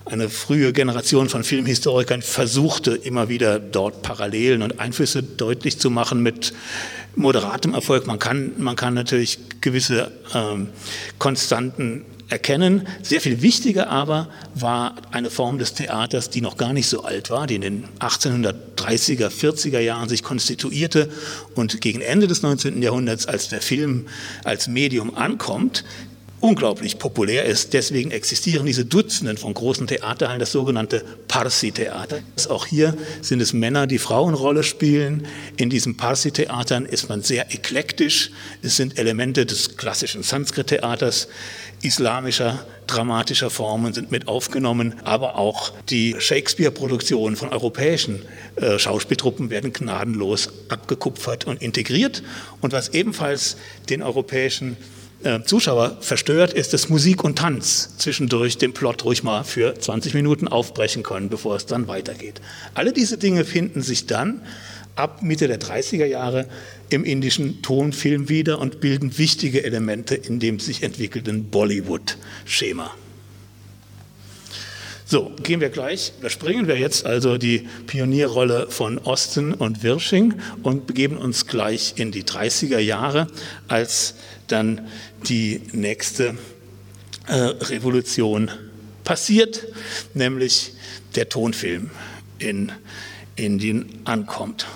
[0.04, 6.22] Eine frühe Generation von Filmhistorikern versuchte immer wieder dort Parallelen und Einflüsse deutlich zu machen
[6.22, 6.52] mit
[7.16, 8.06] moderatem Erfolg.
[8.06, 10.68] Man kann, man kann natürlich gewisse ähm,
[11.18, 12.86] Konstanten erkennen.
[13.02, 17.30] Sehr viel wichtiger aber war eine Form des Theaters, die noch gar nicht so alt
[17.30, 21.10] war, die in den 1830er, 40er Jahren sich konstituierte
[21.54, 22.82] und gegen Ende des 19.
[22.82, 24.06] Jahrhunderts, als der Film
[24.44, 25.84] als Medium ankommt,
[26.40, 27.72] unglaublich populär ist.
[27.72, 32.20] Deswegen existieren diese Dutzenden von großen Theaterhallen, das sogenannte Parsi-Theater.
[32.49, 35.27] Auch hier sind es Männer, die Frauenrolle spielen.
[35.57, 38.31] In diesen Parsi-Theatern ist man sehr eklektisch.
[38.62, 41.29] Es sind Elemente des klassischen Sanskrit-Theaters
[41.83, 48.22] islamischer, dramatischer Formen sind mit aufgenommen, aber auch die Shakespeare-Produktionen von europäischen
[48.57, 52.22] äh, Schauspieltruppen werden gnadenlos abgekupfert und integriert.
[52.61, 53.57] Und was ebenfalls
[53.90, 54.77] den europäischen
[55.22, 60.14] äh, Zuschauer verstört, ist, dass Musik und Tanz zwischendurch den Plot ruhig mal für 20
[60.14, 62.40] Minuten aufbrechen können, bevor es dann weitergeht.
[62.74, 64.42] Alle diese Dinge finden sich dann
[64.94, 66.46] ab Mitte der 30er Jahre
[66.90, 72.94] im indischen Tonfilm wieder und bilden wichtige Elemente in dem sich entwickelnden Bollywood-Schema.
[75.09, 80.35] So, gehen wir gleich, da springen wir jetzt also die Pionierrolle von Osten und Wirsching
[80.64, 83.29] und begeben uns gleich in die 30er Jahre,
[83.68, 84.16] als
[84.48, 84.88] dann
[85.28, 86.37] die nächste
[87.26, 88.50] äh, Revolution
[89.04, 89.66] passiert,
[90.14, 90.72] nämlich
[91.14, 91.90] der Tonfilm
[92.38, 92.72] in
[93.37, 94.66] Indien ankommt.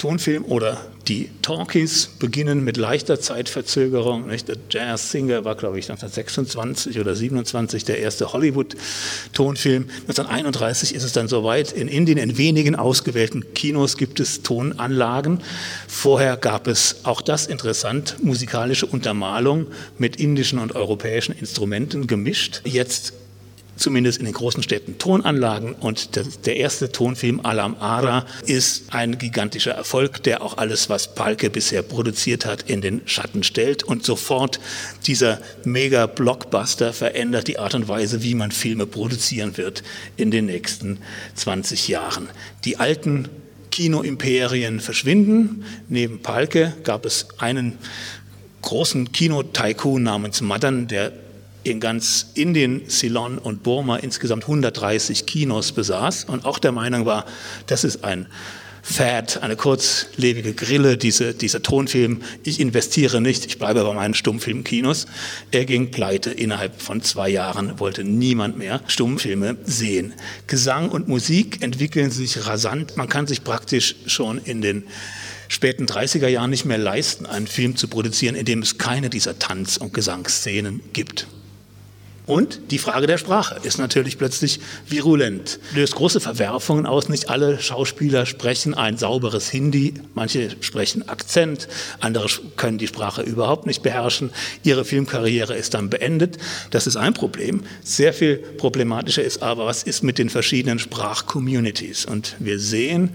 [0.00, 4.28] Tonfilm oder die Talkies beginnen mit leichter Zeitverzögerung.
[4.28, 4.48] Nicht?
[4.48, 9.82] Der Jazz Singer war, glaube ich, 1926 oder 27 der erste Hollywood-Tonfilm.
[9.82, 11.72] 1931 ist es dann soweit.
[11.72, 15.40] In Indien, in wenigen ausgewählten Kinos gibt es Tonanlagen.
[15.86, 19.66] Vorher gab es, auch das interessant, musikalische Untermalung
[19.98, 22.62] mit indischen und europäischen Instrumenten gemischt.
[22.64, 23.12] Jetzt
[23.80, 25.72] zumindest in den großen Städten Tonanlagen.
[25.72, 26.10] Und
[26.46, 31.82] der erste Tonfilm Alam Ara ist ein gigantischer Erfolg, der auch alles, was Palke bisher
[31.82, 33.82] produziert hat, in den Schatten stellt.
[33.82, 34.60] Und sofort
[35.06, 39.82] dieser Mega-Blockbuster verändert die Art und Weise, wie man Filme produzieren wird
[40.16, 40.98] in den nächsten
[41.34, 42.28] 20 Jahren.
[42.64, 43.28] Die alten
[43.70, 45.64] Kinoimperien verschwinden.
[45.88, 47.78] Neben Palke gab es einen
[48.62, 51.12] großen Kino-Tycoon namens Madan, der
[51.62, 57.26] in ganz Indien, Ceylon und Burma insgesamt 130 Kinos besaß und auch der Meinung war,
[57.66, 58.26] das ist ein
[58.82, 62.22] Fad, eine kurzlebige Grille, diese, dieser Tonfilm.
[62.44, 65.06] Ich investiere nicht, ich bleibe bei meinen Stummfilmkinos.
[65.50, 70.14] Er ging pleite innerhalb von zwei Jahren, wollte niemand mehr Stummfilme sehen.
[70.46, 72.96] Gesang und Musik entwickeln sich rasant.
[72.96, 74.84] Man kann sich praktisch schon in den
[75.48, 79.38] späten 30er Jahren nicht mehr leisten, einen Film zu produzieren, in dem es keine dieser
[79.38, 81.26] Tanz- und Gesangsszenen gibt.
[82.30, 87.08] Und die Frage der Sprache ist natürlich plötzlich virulent, löst große Verwerfungen aus.
[87.08, 91.66] Nicht alle Schauspieler sprechen ein sauberes Hindi, manche sprechen Akzent,
[91.98, 94.30] andere können die Sprache überhaupt nicht beherrschen.
[94.62, 96.38] Ihre Filmkarriere ist dann beendet.
[96.70, 97.64] Das ist ein Problem.
[97.82, 102.04] Sehr viel problematischer ist aber, was ist mit den verschiedenen Sprachcommunities?
[102.04, 103.10] Und wir sehen,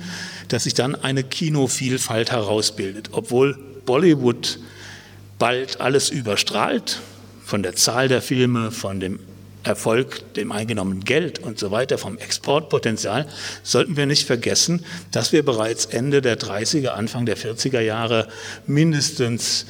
[0.50, 4.60] dass sich dann eine Kinovielfalt herausbildet, obwohl Bollywood
[5.40, 7.00] bald alles überstrahlt
[7.46, 9.20] von der Zahl der Filme, von dem
[9.64, 13.28] Erfolg, dem eingenommenen Geld und so weiter, vom Exportpotenzial,
[13.64, 18.28] sollten wir nicht vergessen, dass wir bereits Ende der 30er, Anfang der 40er Jahre
[18.68, 19.66] mindestens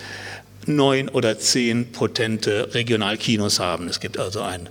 [0.66, 3.88] neun oder zehn potente Regionalkinos haben.
[3.88, 4.68] Es gibt also ein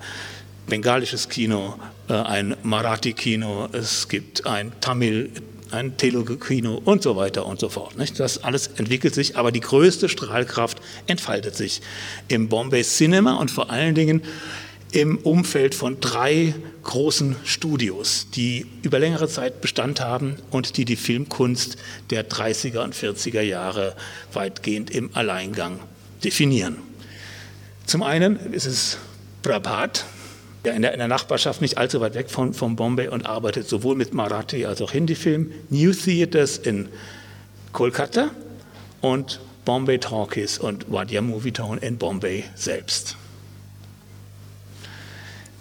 [0.67, 5.31] bengalisches Kino, äh, ein Marathi-Kino, es gibt ein Tamil
[5.71, 7.97] ein Telugu-Kino und so weiter und so fort.
[7.99, 8.21] Nicht?
[8.21, 11.81] Das alles entwickelt sich, aber die größte Strahlkraft entfaltet sich
[12.29, 14.23] im Bombay Cinema und vor allen Dingen
[14.93, 20.95] im Umfeld von drei großen Studios, die über längere Zeit Bestand haben und die die
[20.95, 21.77] Filmkunst
[22.11, 23.97] der 30er und 40er Jahre
[24.33, 25.81] weitgehend im Alleingang
[26.23, 26.77] definieren.
[27.87, 28.99] Zum einen ist es
[29.43, 30.05] Prabhat,
[30.65, 33.69] ja, in, der, in der Nachbarschaft nicht allzu weit weg von, von Bombay und arbeitet
[33.69, 36.89] sowohl mit Marathi als auch Hindi-Film, New Theaters in
[37.73, 38.31] Kolkata
[39.01, 43.17] und Bombay Talkies und Wadia Movie Town in Bombay selbst.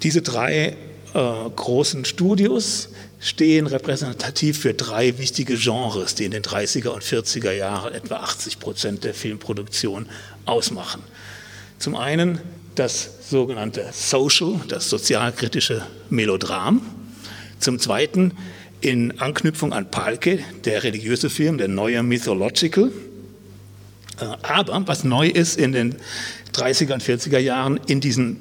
[0.03, 0.75] Diese drei
[1.13, 2.89] äh, großen Studios
[3.19, 8.59] stehen repräsentativ für drei wichtige Genres, die in den 30er und 40er Jahren etwa 80
[8.59, 10.07] Prozent der Filmproduktion
[10.45, 11.01] ausmachen.
[11.79, 12.41] Zum einen
[12.75, 16.81] das sogenannte Social, das sozialkritische Melodram.
[17.57, 18.33] Zum Zweiten
[18.79, 22.91] in Anknüpfung an Palke, der religiöse Film, der neue Mythological.
[24.19, 25.95] Äh, aber was neu ist in den
[26.53, 28.37] 30er und 40er Jahren in diesen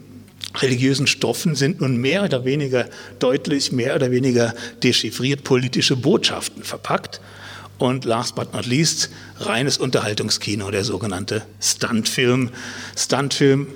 [0.57, 2.87] religiösen Stoffen sind nun mehr oder weniger
[3.19, 7.23] deutlich, mehr oder weniger dechiffriert politische Botschaften verpackt.
[7.79, 12.51] Und last but not least, reines Unterhaltungskino, der sogenannte Stuntfilm.
[12.95, 13.69] Stuntfilm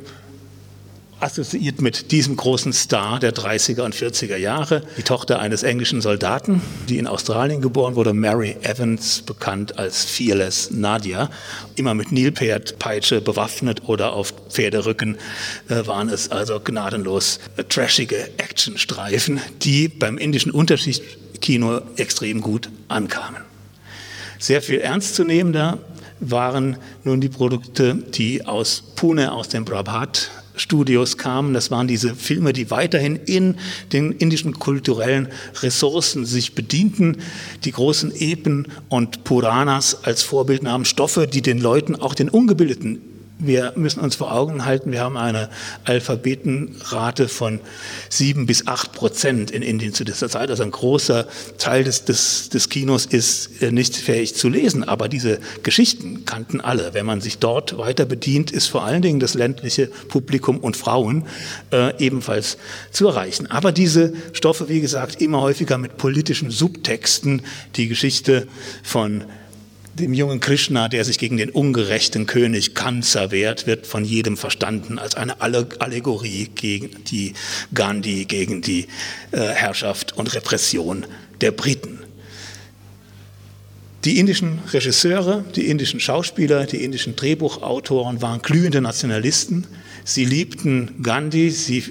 [1.20, 6.60] assoziiert mit diesem großen Star der 30er und 40er Jahre, die Tochter eines englischen Soldaten,
[6.88, 11.30] die in Australien geboren wurde, Mary Evans, bekannt als Fearless Nadia,
[11.74, 15.16] immer mit Nilpferdpeitsche bewaffnet oder auf Pferderücken,
[15.68, 23.40] äh, waren es also gnadenlos äh, trashige Actionstreifen, die beim indischen Unterschichtkino extrem gut ankamen.
[24.38, 25.78] Sehr viel ernstzunehmender
[26.20, 31.54] waren nun die Produkte, die aus Pune, aus dem Brabhat Studios kamen.
[31.54, 33.56] Das waren diese Filme, die weiterhin in
[33.92, 35.28] den indischen kulturellen
[35.62, 37.18] Ressourcen sich bedienten.
[37.64, 43.15] Die großen Epen und Puranas als Vorbild nahmen Stoffe, die den Leuten, auch den Ungebildeten,
[43.38, 45.50] wir müssen uns vor Augen halten, wir haben eine
[45.84, 47.60] Alphabetenrate von
[48.08, 50.50] sieben bis acht Prozent in Indien zu dieser Zeit.
[50.50, 51.26] Also ein großer
[51.58, 54.84] Teil des, des, des Kinos ist äh, nicht fähig zu lesen.
[54.84, 56.94] Aber diese Geschichten kannten alle.
[56.94, 61.26] Wenn man sich dort weiter bedient, ist vor allen Dingen das ländliche Publikum und Frauen
[61.72, 62.56] äh, ebenfalls
[62.90, 63.50] zu erreichen.
[63.50, 67.42] Aber diese Stoffe, wie gesagt, immer häufiger mit politischen Subtexten,
[67.76, 68.46] die Geschichte
[68.82, 69.24] von
[69.98, 74.98] dem jungen Krishna, der sich gegen den ungerechten König Kansa wehrt, wird von jedem verstanden
[74.98, 77.32] als eine Allegorie gegen die
[77.72, 78.88] Gandhi, gegen die
[79.32, 81.06] äh, Herrschaft und Repression
[81.40, 82.00] der Briten.
[84.04, 89.66] Die indischen Regisseure, die indischen Schauspieler, die indischen Drehbuchautoren waren glühende Nationalisten.
[90.04, 91.84] Sie liebten Gandhi, sie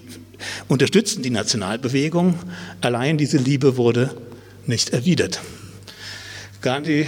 [0.67, 2.39] unterstützten die Nationalbewegung.
[2.81, 4.15] Allein diese Liebe wurde
[4.65, 5.41] nicht erwidert.
[6.61, 7.07] Gandhi,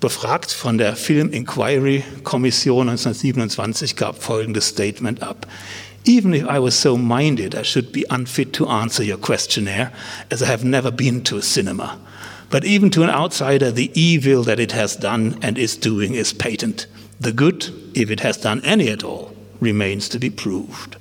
[0.00, 5.46] befragt von der Film Inquiry Kommission 1927, gab folgendes Statement ab.
[6.04, 9.92] Even if I was so minded, I should be unfit to answer your questionnaire,
[10.30, 11.98] as I have never been to a cinema.
[12.48, 16.32] But even to an outsider, the evil that it has done and is doing is
[16.32, 16.86] patent.
[17.20, 20.96] The good, if it has done any at all, remains to be proved.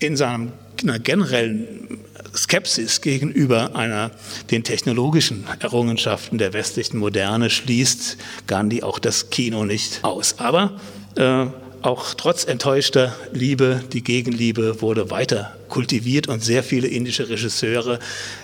[0.00, 2.03] In seinem generellen
[2.36, 4.10] Skepsis gegenüber einer,
[4.50, 8.16] den technologischen Errungenschaften der westlichen Moderne schließt
[8.46, 10.38] Gandhi auch das Kino nicht aus.
[10.38, 10.80] Aber
[11.16, 11.46] äh,
[11.82, 17.98] auch trotz enttäuschter Liebe, die Gegenliebe wurde weiter kultiviert und sehr viele indische Regisseure,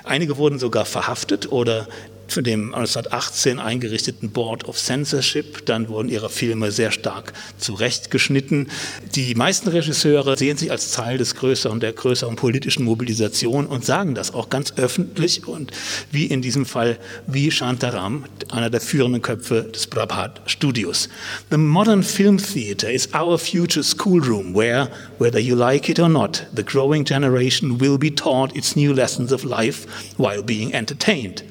[0.04, 1.88] einige wurden sogar verhaftet oder
[2.32, 5.66] von dem 1918 eingerichteten Board of Censorship.
[5.66, 8.68] Dann wurden ihre Filme sehr stark zurechtgeschnitten.
[9.14, 14.14] Die meisten Regisseure sehen sich als Teil des größeren, der größeren politischen Mobilisation und sagen
[14.14, 15.72] das auch ganz öffentlich und
[16.10, 21.08] wie in diesem Fall wie Shantaram, einer der führenden Köpfe des Prabhat Studios.
[21.50, 26.46] The modern film theater is our future schoolroom where, whether you like it or not,
[26.54, 31.49] the growing generation will be taught its new lessons of life while being entertained.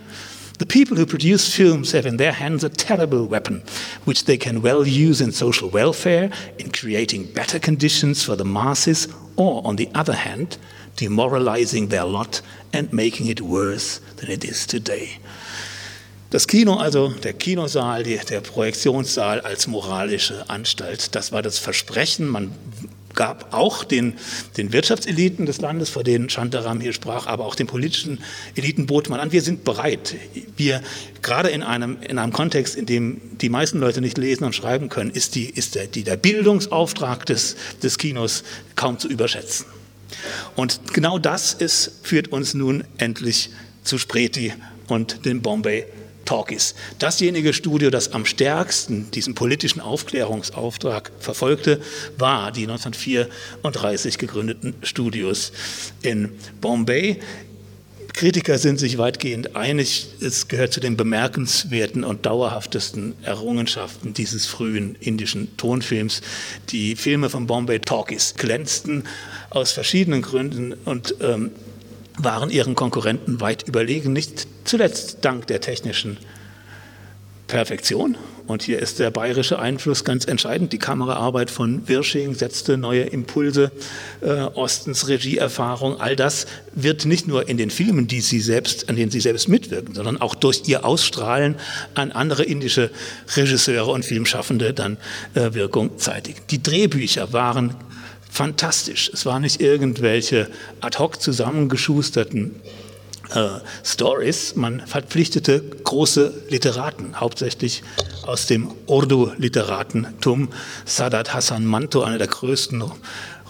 [0.60, 3.64] The people who produce films have in their hands a terrible weapon,
[4.04, 9.08] which they can well use in social welfare, in creating better conditions for the masses,
[9.38, 10.58] or, on the other hand,
[10.98, 12.42] demoralizing their lot
[12.74, 15.20] and making it worse than it is today.
[16.30, 22.28] Das Kino, also der Kinosaal, der Projektionssaal als moralische Anstalt, das war das Versprechen.
[22.28, 22.52] Man
[23.20, 24.14] gab auch den,
[24.56, 28.20] den Wirtschaftseliten des Landes, vor denen Shantaram hier sprach, aber auch den politischen
[28.56, 30.16] Eliten bot man an, wir sind bereit.
[30.56, 30.82] Wir,
[31.22, 34.88] gerade in einem, in einem Kontext, in dem die meisten Leute nicht lesen und schreiben
[34.88, 38.46] können, ist, die, ist der, die, der Bildungsauftrag des, des Kinos
[38.78, 39.66] kaum zu überschätzen.
[40.56, 43.50] Und genau das ist, führt uns nun endlich
[43.84, 44.54] zu Spreti
[44.88, 45.86] und dem Bombay
[46.30, 46.76] Talkies.
[47.00, 51.82] Dasjenige Studio, das am stärksten diesen politischen Aufklärungsauftrag verfolgte,
[52.20, 55.52] war die 1934 gegründeten Studios
[56.04, 56.30] in
[56.62, 57.18] Bombay.
[58.14, 64.98] Kritiker sind sich weitgehend einig, es gehört zu den bemerkenswerten und dauerhaftesten Errungenschaften dieses frühen
[65.00, 66.22] indischen Tonfilms.
[66.70, 69.06] Die Filme von Bombay Talkies glänzten
[69.50, 71.50] aus verschiedenen Gründen und ähm,
[72.20, 76.18] waren ihren Konkurrenten weit überlegen, nicht zuletzt dank der technischen
[77.48, 78.18] Perfektion.
[78.48, 80.74] Und hier ist der bayerische Einfluss ganz entscheidend.
[80.74, 83.72] Die Kameraarbeit von Wirsching setzte neue Impulse,
[84.22, 88.96] äh, Ostens Regieerfahrung, all das wird nicht nur in den Filmen, die sie selbst, an
[88.96, 91.56] denen sie selbst mitwirken, sondern auch durch ihr Ausstrahlen
[91.94, 92.90] an andere indische
[93.36, 94.98] Regisseure und Filmschaffende dann
[95.36, 96.40] äh, Wirkung zeitigen.
[96.50, 97.76] Die Drehbücher waren
[98.30, 99.12] fantastisch.
[99.14, 100.50] Es waren nicht irgendwelche
[100.80, 102.56] ad hoc zusammengeschusterten
[103.34, 104.56] äh, Stories.
[104.56, 107.84] Man verpflichtete große Literaten, hauptsächlich
[108.24, 110.50] aus dem Urdu-Literatentum.
[110.86, 112.84] Sadat Hassan Manto, einer der größten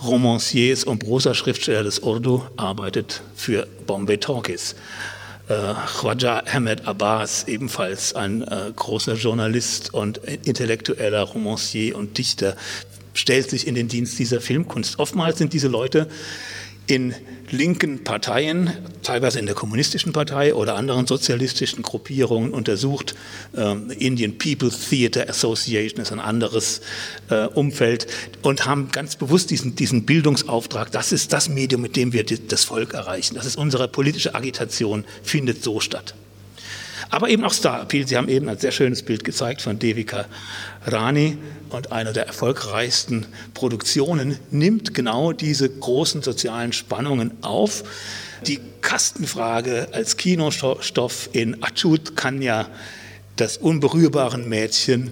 [0.04, 4.76] Romanciers und Prosa-Schriftsteller des Urdu, arbeitet für Bombay Talkies.
[5.50, 12.56] Äh, Khwaja Ahmed Abbas, ebenfalls ein äh, großer Journalist und intellektueller Romancier und Dichter,
[13.14, 15.00] stellt sich in den Dienst dieser Filmkunst.
[15.00, 16.08] Oftmals sind diese Leute
[16.90, 17.14] in
[17.52, 18.72] linken Parteien,
[19.04, 23.16] teilweise in der kommunistischen Partei oder anderen sozialistischen Gruppierungen untersucht.
[23.56, 26.82] Ähm, Indian People's Theatre Association ist ein anderes
[27.30, 28.08] äh, Umfeld
[28.42, 32.64] und haben ganz bewusst diesen, diesen Bildungsauftrag, das ist das Medium, mit dem wir das
[32.64, 33.36] Volk erreichen.
[33.36, 36.16] Das ist unsere politische Agitation, findet so statt.
[37.10, 38.08] Aber eben auch Star Appeal.
[38.08, 40.26] Sie haben eben ein sehr schönes Bild gezeigt von Devika
[40.86, 41.38] Rani
[41.70, 47.84] und einer der erfolgreichsten Produktionen nimmt genau diese großen sozialen Spannungen auf.
[48.46, 52.68] Die Kastenfrage als Kinostoff in Achut kann ja
[53.36, 55.12] das unberührbaren Mädchen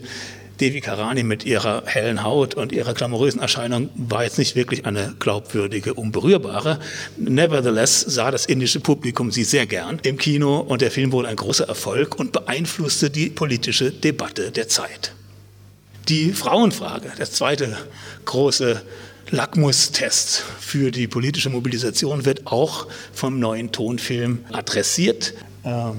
[0.60, 5.16] Devi Karani mit ihrer hellen Haut und ihrer glamourösen Erscheinung war jetzt nicht wirklich eine
[5.20, 6.80] glaubwürdige, unberührbare.
[7.18, 11.36] Nevertheless sah das indische Publikum sie sehr gern im Kino und der Film wurde ein
[11.36, 15.14] großer Erfolg und beeinflusste die politische Debatte der Zeit.
[16.10, 17.78] Die Frauenfrage, der zweite
[18.26, 18.82] große
[19.30, 25.34] Lackmustest für die politische Mobilisation wird auch vom neuen Tonfilm adressiert.
[25.64, 25.92] Äh,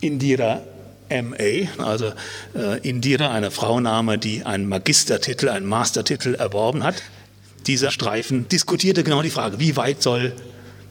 [0.00, 0.62] Indira
[1.22, 2.12] MA, also
[2.54, 7.02] äh, Indira, eine Frauenname, die einen Magistertitel, einen Mastertitel erworben hat.
[7.66, 10.32] Dieser Streifen diskutierte genau die Frage, wie weit soll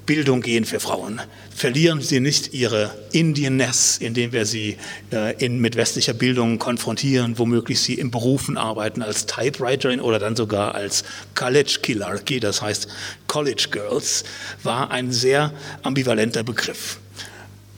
[0.05, 1.21] Bildung gehen für Frauen.
[1.55, 4.77] Verlieren sie nicht ihre Indianness, indem wir sie
[5.11, 10.35] äh, in, mit westlicher Bildung konfrontieren, womöglich sie in Berufen arbeiten als Typewriterin oder dann
[10.35, 11.03] sogar als
[11.35, 12.87] College Killarchy, das heißt
[13.27, 14.23] College Girls,
[14.63, 15.53] war ein sehr
[15.83, 16.99] ambivalenter Begriff.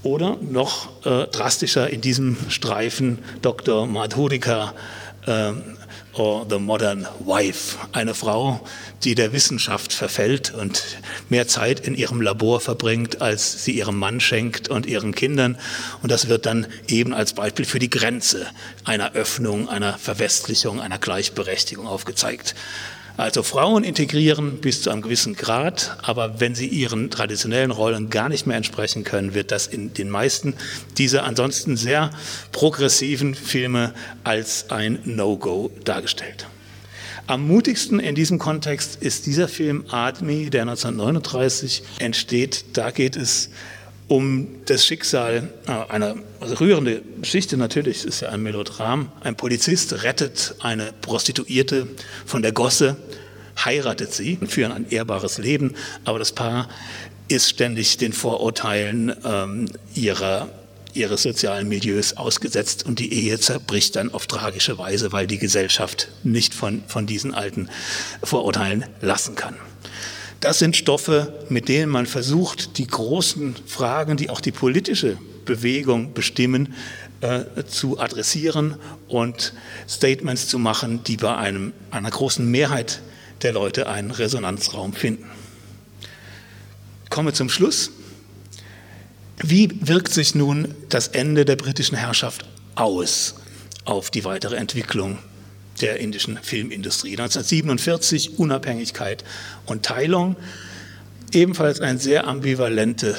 [0.03, 3.87] Oder noch äh, drastischer in diesem Streifen Dr.
[3.87, 4.73] Madhurika
[5.25, 5.53] äh,
[6.13, 8.61] or the Modern Wife, eine Frau,
[9.03, 10.83] die der Wissenschaft verfällt und
[11.29, 15.57] mehr Zeit in ihrem Labor verbringt, als sie ihrem Mann schenkt und ihren Kindern.
[16.01, 18.45] Und das wird dann eben als Beispiel für die Grenze
[18.83, 22.55] einer Öffnung, einer Verwestlichung, einer Gleichberechtigung aufgezeigt.
[23.15, 28.27] Also Frauen integrieren bis zu einem gewissen Grad, aber wenn sie ihren traditionellen Rollen gar
[28.27, 30.55] nicht mehr entsprechen können, wird das in den meisten
[30.97, 32.09] dieser ansonsten sehr
[32.51, 33.93] progressiven Filme
[34.23, 36.47] als ein No-Go dargestellt.
[37.27, 42.65] Am mutigsten in diesem Kontext ist dieser Film Admi, der 1939 entsteht.
[42.73, 43.49] Da geht es
[44.07, 49.11] um das Schicksal äh, einer also rührende Geschichte natürlich, ist ja ein Melodram.
[49.21, 51.87] Ein Polizist rettet eine Prostituierte
[52.25, 52.97] von der Gosse,
[53.63, 55.73] heiratet sie und führen ein ehrbares Leben,
[56.05, 56.69] aber das Paar
[57.27, 60.49] ist ständig den Vorurteilen ähm, ihrer
[60.95, 66.09] ihres sozialen Milieus ausgesetzt und die Ehe zerbricht dann auf tragische Weise, weil die Gesellschaft
[66.23, 67.69] nicht von, von diesen alten
[68.23, 69.55] Vorurteilen lassen kann.
[70.43, 76.13] Das sind Stoffe, mit denen man versucht, die großen Fragen, die auch die politische Bewegung
[76.13, 76.73] bestimmen,
[77.21, 78.75] äh, zu adressieren
[79.07, 79.53] und
[79.87, 82.99] Statements zu machen, die bei einem, einer großen Mehrheit
[83.41, 85.29] der Leute einen Resonanzraum finden.
[87.05, 87.91] Ich komme zum Schluss.
[89.37, 92.43] Wie wirkt sich nun das Ende der britischen Herrschaft
[92.75, 93.35] aus
[93.85, 95.19] auf die weitere Entwicklung
[95.81, 97.11] der indischen Filmindustrie.
[97.11, 99.23] 1947 Unabhängigkeit
[99.65, 100.35] und Teilung,
[101.31, 103.15] ebenfalls eine sehr ambivalente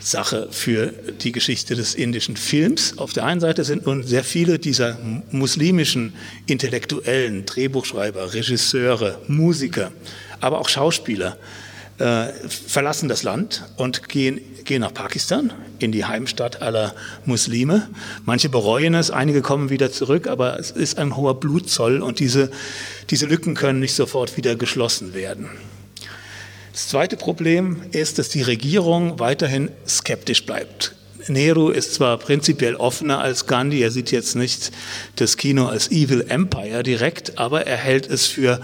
[0.00, 0.92] Sache für
[1.22, 2.98] die Geschichte des indischen Films.
[2.98, 4.98] Auf der einen Seite sind nun sehr viele dieser
[5.30, 6.14] muslimischen
[6.46, 9.92] Intellektuellen, Drehbuchschreiber, Regisseure, Musiker,
[10.40, 11.36] aber auch Schauspieler
[12.02, 16.94] äh, verlassen das Land und gehen, gehen nach Pakistan, in die Heimstadt aller
[17.24, 17.88] Muslime.
[18.24, 22.50] Manche bereuen es, einige kommen wieder zurück, aber es ist ein hoher Blutzoll und diese,
[23.10, 25.48] diese Lücken können nicht sofort wieder geschlossen werden.
[26.72, 30.96] Das zweite Problem ist, dass die Regierung weiterhin skeptisch bleibt.
[31.28, 34.72] Nehru ist zwar prinzipiell offener als Gandhi, er sieht jetzt nicht
[35.16, 38.60] das Kino als Evil Empire direkt, aber er hält es für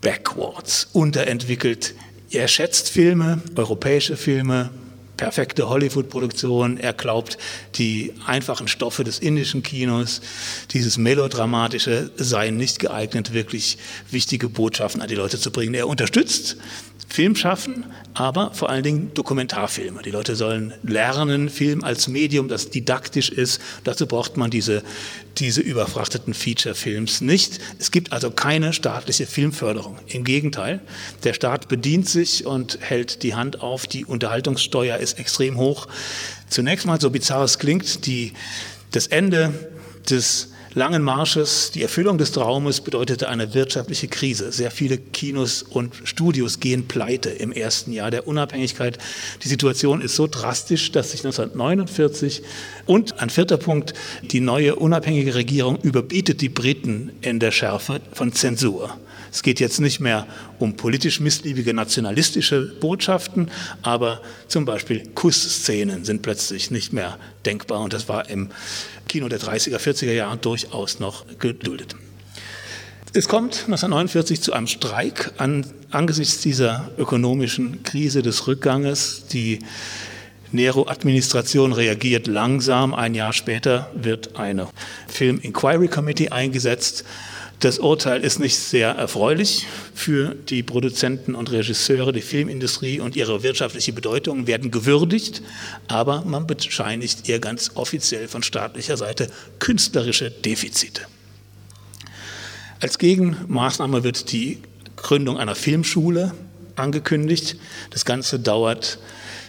[0.00, 1.94] backwards, unterentwickelt
[2.32, 4.70] er schätzt Filme, europäische Filme,
[5.16, 6.78] perfekte Hollywood-Produktion.
[6.78, 7.38] Er glaubt,
[7.76, 10.20] die einfachen Stoffe des indischen Kinos,
[10.72, 13.78] dieses melodramatische, seien nicht geeignet, wirklich
[14.10, 15.74] wichtige Botschaften an die Leute zu bringen.
[15.74, 16.56] Er unterstützt
[17.12, 17.84] Film schaffen,
[18.14, 20.00] aber vor allen Dingen Dokumentarfilme.
[20.00, 23.60] Die Leute sollen lernen, Film als Medium, das didaktisch ist.
[23.84, 24.82] Dazu braucht man diese,
[25.36, 27.60] diese überfrachteten Feature-Films nicht.
[27.78, 29.98] Es gibt also keine staatliche Filmförderung.
[30.06, 30.80] Im Gegenteil,
[31.24, 33.86] der Staat bedient sich und hält die Hand auf.
[33.86, 35.88] Die Unterhaltungssteuer ist extrem hoch.
[36.48, 38.32] Zunächst mal, so bizarr es klingt, die,
[38.90, 39.52] das Ende
[40.08, 44.52] des langen Marsches, die Erfüllung des Traumes bedeutete eine wirtschaftliche Krise.
[44.52, 48.98] Sehr viele Kinos und Studios gehen pleite im ersten Jahr der Unabhängigkeit.
[49.42, 52.42] Die Situation ist so drastisch, dass sich 1949
[52.86, 58.32] und ein vierter Punkt, die neue unabhängige Regierung überbietet die Briten in der Schärfe von
[58.32, 58.96] Zensur.
[59.32, 60.26] Es geht jetzt nicht mehr
[60.58, 63.50] um politisch missliebige nationalistische Botschaften,
[63.80, 68.50] aber zum Beispiel Kussszenen sind plötzlich nicht mehr denkbar und das war im
[69.08, 71.96] Kino der 30er, 40er Jahre durchaus noch geduldet.
[73.14, 79.26] Es kommt 1949 zu einem Streik an, angesichts dieser ökonomischen Krise des Rückganges.
[79.30, 79.58] Die
[80.50, 82.94] Nero-Administration reagiert langsam.
[82.94, 84.68] Ein Jahr später wird eine
[85.08, 87.04] Film Inquiry Committee eingesetzt.
[87.62, 92.12] Das Urteil ist nicht sehr erfreulich für die Produzenten und Regisseure.
[92.12, 95.42] Die Filmindustrie und ihre wirtschaftliche Bedeutung werden gewürdigt,
[95.86, 101.02] aber man bescheinigt ihr ganz offiziell von staatlicher Seite künstlerische Defizite.
[102.80, 104.58] Als Gegenmaßnahme wird die
[104.96, 106.34] Gründung einer Filmschule
[106.74, 107.54] angekündigt.
[107.90, 108.98] Das Ganze dauert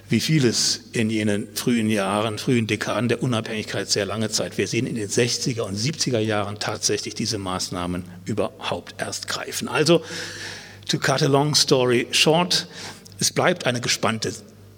[0.09, 4.57] wie vieles in jenen frühen Jahren, frühen Dekaden der Unabhängigkeit sehr lange Zeit.
[4.57, 9.67] Wir sehen in den 60er und 70er Jahren tatsächlich diese Maßnahmen überhaupt erst greifen.
[9.67, 10.03] Also,
[10.87, 12.67] to cut a long story short,
[13.19, 14.33] es bleibt eine gespannte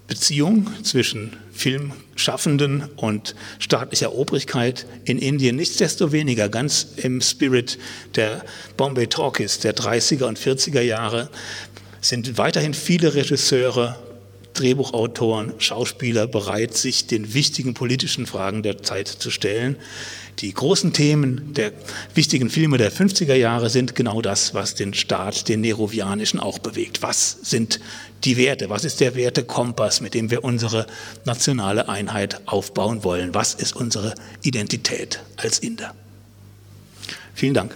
[0.08, 5.56] Beziehung zwischen Filmschaffenden und staatlicher Obrigkeit in Indien.
[5.56, 7.80] Nichtsdestoweniger ganz im Spirit
[8.16, 8.46] der
[8.78, 11.30] Bombay Talkies der 30er und 40er Jahre
[12.02, 13.98] sind weiterhin viele Regisseure
[14.56, 19.76] Drehbuchautoren, Schauspieler bereit, sich den wichtigen politischen Fragen der Zeit zu stellen.
[20.40, 21.72] Die großen Themen der
[22.14, 27.02] wichtigen Filme der 50er Jahre sind genau das, was den Staat, den Nerovianischen, auch bewegt.
[27.02, 27.80] Was sind
[28.26, 28.70] die Werte?
[28.70, 30.88] Was ist der Wertekompass, mit dem wir unsere
[31.26, 33.34] nationale Einheit aufbauen wollen?
[33.34, 35.94] Was ist unsere Identität als Inder?
[37.34, 37.76] Vielen Dank.